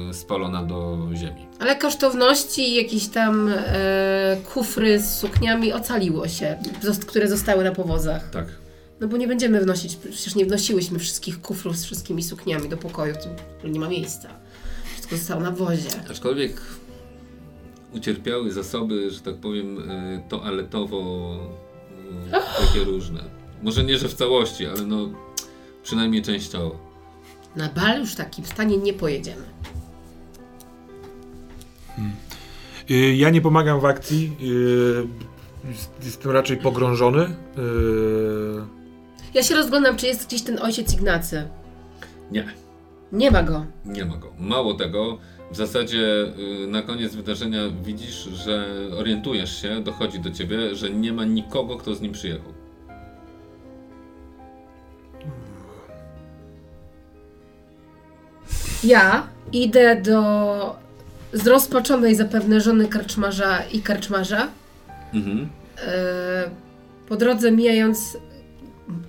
[0.10, 1.46] e, spalona do ziemi.
[1.60, 6.58] Ale kosztowności jakieś tam e, kufry z sukniami ocaliło się,
[7.08, 8.30] które zostały na powozach.
[8.30, 8.46] Tak.
[9.00, 13.16] No bo nie będziemy wnosić, przecież nie wnosiłyśmy wszystkich kufrów z wszystkimi sukniami do pokoju,
[13.62, 14.30] to nie ma miejsca.
[14.94, 15.90] Wszystko zostało na wozie.
[16.10, 16.62] Aczkolwiek
[17.94, 19.78] ucierpiały zasoby, że tak powiem,
[20.30, 21.36] toaletowo
[22.32, 23.24] e, takie różne.
[23.64, 25.10] Może nie, że w całości, ale no
[25.84, 26.80] przynajmniej częściowo.
[27.56, 29.44] Na bal już w takim stanie nie pojedziemy.
[32.92, 34.38] Y, Ja nie pomagam w akcji.
[34.42, 37.22] y, jest- Jestem raczej pogrążony.
[37.24, 37.28] y,
[39.34, 41.48] Ja się rozglądam, czy jest gdzieś ten ojciec Ignacy.
[42.32, 42.48] Nie.
[43.14, 43.66] Nie ma go.
[43.86, 44.34] Nie ma go.
[44.40, 45.18] Mało tego,
[45.52, 46.26] w zasadzie
[46.64, 51.78] y, na koniec wydarzenia widzisz, że orientujesz się, dochodzi do ciebie, że nie ma nikogo,
[51.78, 52.54] kto z nim przyjechał.
[58.84, 60.76] Ja idę do
[61.34, 64.48] zrozpaczonej zapewne żony karczmarza i karczmarza.
[65.14, 65.50] Mhm.
[65.88, 66.50] E,
[67.10, 68.18] po drodze mijając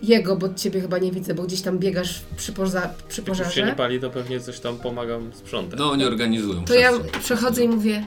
[0.03, 3.39] jego, bo ciebie chyba nie widzę, bo gdzieś tam biegasz przy, poza, przy Jak już
[3.39, 3.77] się nie pożarze.
[3.77, 5.79] pali, to pewnie coś tam pomagam sprzątać.
[5.79, 8.05] No, oni organizują To ja przechodzę i mówię,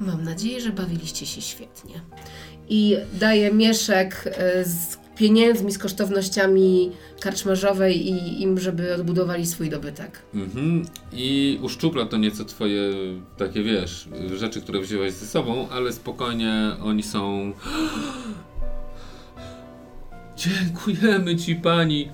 [0.00, 2.00] mam nadzieję, że bawiliście się świetnie.
[2.68, 10.22] I daję mieszek e, z pieniędzmi, z kosztownościami karczmarzowej i im, żeby odbudowali swój dobytek.
[10.34, 10.86] Mhm.
[11.12, 12.92] I uszczupla to nieco twoje,
[13.36, 17.52] takie wiesz, rzeczy, które wziąłeś ze sobą, ale spokojnie oni są...
[20.36, 22.08] Dziękujemy ci, pani.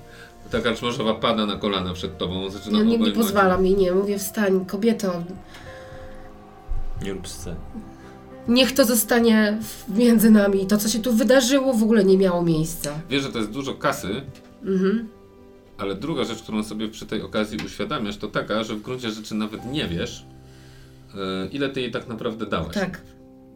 [0.51, 3.91] Ta karczmarzowa pada na kolana przed tobą, zaczyna Ja nie, nie pozwalam jej, nie.
[3.91, 5.23] Mówię, wstań, kobieto,
[7.01, 7.55] Nie rób scen.
[8.47, 9.57] niech to zostanie
[9.89, 10.67] między nami.
[10.67, 12.91] To, co się tu wydarzyło, w ogóle nie miało miejsca.
[13.09, 14.21] Wiesz, że to jest dużo kasy,
[14.65, 15.09] Mhm.
[15.77, 19.35] Ale druga rzecz, którą sobie przy tej okazji uświadamiasz, to taka, że w gruncie rzeczy
[19.35, 20.25] nawet nie wiesz,
[21.15, 22.73] e, ile ty jej tak naprawdę dałeś.
[22.73, 23.01] Tak.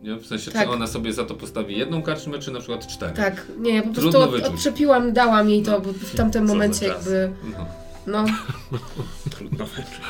[0.08, 0.16] Nie?
[0.16, 0.68] W sensie, Tak.
[0.68, 3.14] czy ona sobie za to postawi jedną karczmę, czy na przykład cztery.
[3.14, 7.06] Tak, nie, ja po Trudno prostu od, dałam jej to, bo w tamtym momencie czas.
[7.06, 7.66] jakby, No.
[8.08, 8.26] no,
[9.38, 10.02] Trudno wyczuć.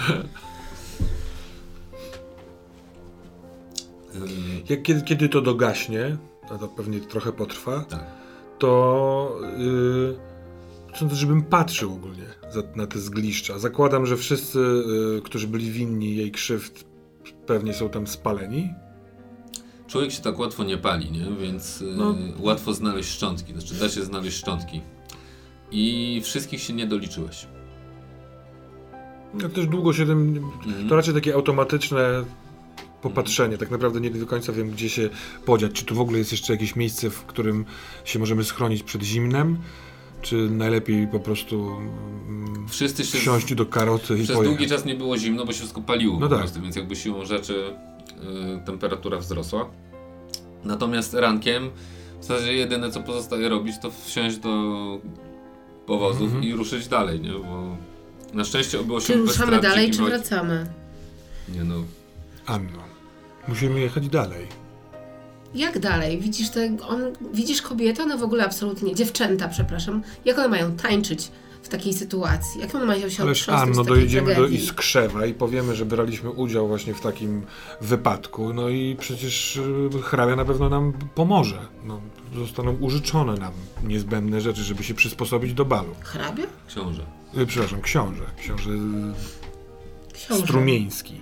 [4.69, 6.17] Jak, kiedy, kiedy to dogaśnie,
[6.49, 8.05] a to pewnie trochę potrwa, tak.
[8.59, 10.17] to yy,
[10.95, 13.59] sądzę, żebym patrzył ogólnie za, na te zgliszcza.
[13.59, 16.83] Zakładam, że wszyscy, yy, którzy byli winni jej krzywd,
[17.45, 18.73] pewnie są tam spaleni.
[19.87, 21.25] Człowiek się tak łatwo nie pali, nie?
[21.41, 22.15] Więc y, No.
[22.39, 23.53] łatwo znaleźć szczątki.
[23.53, 24.81] Znaczy, da się znaleźć szczątki.
[25.71, 27.47] I wszystkich się nie doliczyłeś.
[29.41, 30.37] Ja też długo się tym.
[30.65, 30.89] Mhm.
[30.89, 32.23] To raczej takie automatyczne
[33.01, 33.57] popatrzenie.
[33.57, 35.09] Tak naprawdę nie do końca wiem, gdzie się
[35.45, 35.71] podziać.
[35.71, 37.65] Czy tu w ogóle jest jeszcze jakieś miejsce, w którym
[38.05, 39.57] się możemy schronić przed zimnem?
[40.21, 41.71] Czy najlepiej po prostu
[42.27, 43.17] mm, Wszyscy się.
[43.17, 44.57] wsiąść do karoty i Przez pojechać?
[44.57, 46.39] długi czas nie było zimno, bo się wszystko paliło No po tak.
[46.39, 47.75] prostu, więc jakby siłą rzeczy
[48.65, 49.69] temperatura wzrosła.
[50.63, 51.69] Natomiast rankiem
[52.21, 54.49] w zasadzie jedyne co pozostaje robić to wsiąść do
[55.85, 56.43] powozów Mhm.
[56.43, 57.31] i ruszyć dalej, nie?
[57.31, 57.77] Bo
[58.33, 60.67] na szczęście obyło się czy bez ruszamy dalej, czy wracamy?
[61.49, 61.75] Nie no,
[62.45, 62.79] Anno,
[63.47, 64.47] musimy jechać dalej.
[65.55, 66.19] Jak dalej?
[66.19, 67.01] Widzisz, te, on,
[67.33, 68.03] widzisz kobietę?
[68.03, 70.03] One w ogóle absolutnie, dziewczęta, przepraszam.
[70.25, 71.31] Jak one mają tańczyć
[71.67, 72.61] w takiej sytuacji?
[72.61, 74.63] Jak one mają się Ależ Anno, takiej dojedziemy do tragedii?
[74.63, 77.41] Iskrzewa i powiemy, że braliśmy udział właśnie w takim
[77.81, 78.53] wypadku.
[78.53, 79.57] No i przecież
[79.95, 81.59] y, hrabia na pewno nam pomoże.
[81.85, 82.01] No,
[82.35, 83.53] zostaną użyczone nam
[83.83, 85.95] niezbędne rzeczy, żeby się przysposobić do balu.
[86.01, 86.45] Hrabia?
[86.67, 87.01] książę.
[87.37, 88.23] Y, przepraszam, książę.
[88.37, 88.69] Książę
[90.13, 90.43] Książę.
[90.43, 91.21] Strumieński.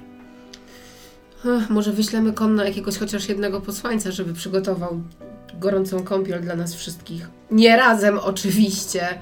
[1.45, 5.01] Ech, może wyślemy konno jakiegoś chociaż jednego posłańca, żeby przygotował
[5.53, 7.29] gorącą kąpiel dla nas wszystkich.
[7.51, 9.21] Nie razem oczywiście.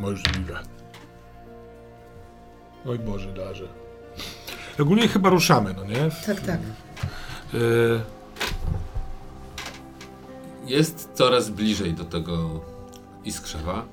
[0.00, 0.58] Możliwe.
[2.86, 3.68] Oj Boże, darze.
[4.80, 6.10] Ogólnie chyba ruszamy, no nie?
[6.26, 6.60] Tak, tak.
[7.54, 8.00] y,
[10.66, 12.60] Jest coraz bliżej do tego
[13.24, 13.84] Iskrzewa.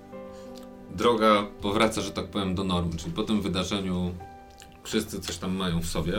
[0.95, 4.14] Droga powraca, że tak powiem, do normy, czyli po tym wydarzeniu
[4.88, 6.13] wszyscy coś tam mają w sobie,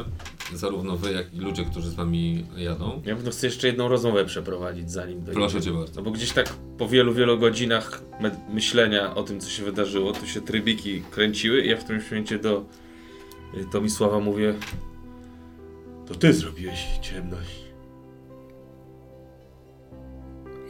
[0.55, 3.03] zarówno wy, jak i ludzie, którzy z wami jadą.
[3.05, 5.47] Ja bym chcę jeszcze jedną rozmowę przeprowadzić zanim dojdziemy.
[5.47, 5.93] Proszę cię bardzo.
[5.97, 8.03] No bo gdzieś tak po wielu, wielu godzinach
[8.49, 12.39] myślenia o tym, co się wydarzyło, tu się trybiki kręciły i ja w tym momencie
[12.39, 12.65] do
[13.55, 14.55] y, Tomisława mówię
[16.07, 17.69] to ty zrobiłeś ciemność.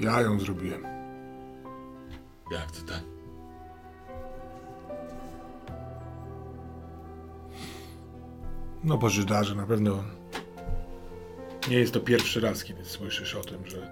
[0.01, 0.83] ja ją zrobiłem.
[2.53, 3.18] Jak to tak?
[8.85, 10.05] No Boże, darze, na pewno
[11.71, 13.91] nie jest to pierwszy raz, kiedy słyszysz o tym, że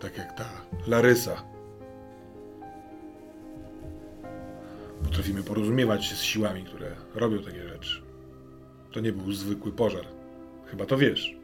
[0.00, 0.48] tak jak ta
[0.86, 1.42] Larysa
[5.04, 8.02] potrafimy porozumiewać się z siłami, które robią takie rzeczy.
[8.92, 10.06] To nie był zwykły pożar.
[10.66, 11.36] Chyba to wiesz.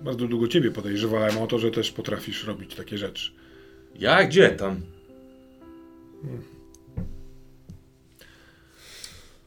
[0.00, 3.32] Bardzo długo ciebie podejrzewałem o to, że też potrafisz robić takie rzeczy.
[3.94, 4.80] Ja gdzie tam?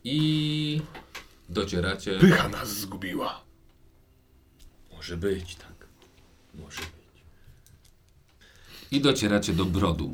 [0.03, 0.81] I
[1.49, 2.19] docieracie.
[2.19, 3.41] Pycha nas zgubiła.
[4.95, 5.87] Może być tak.
[6.55, 7.23] Może być.
[8.91, 10.13] I docieracie do brodu.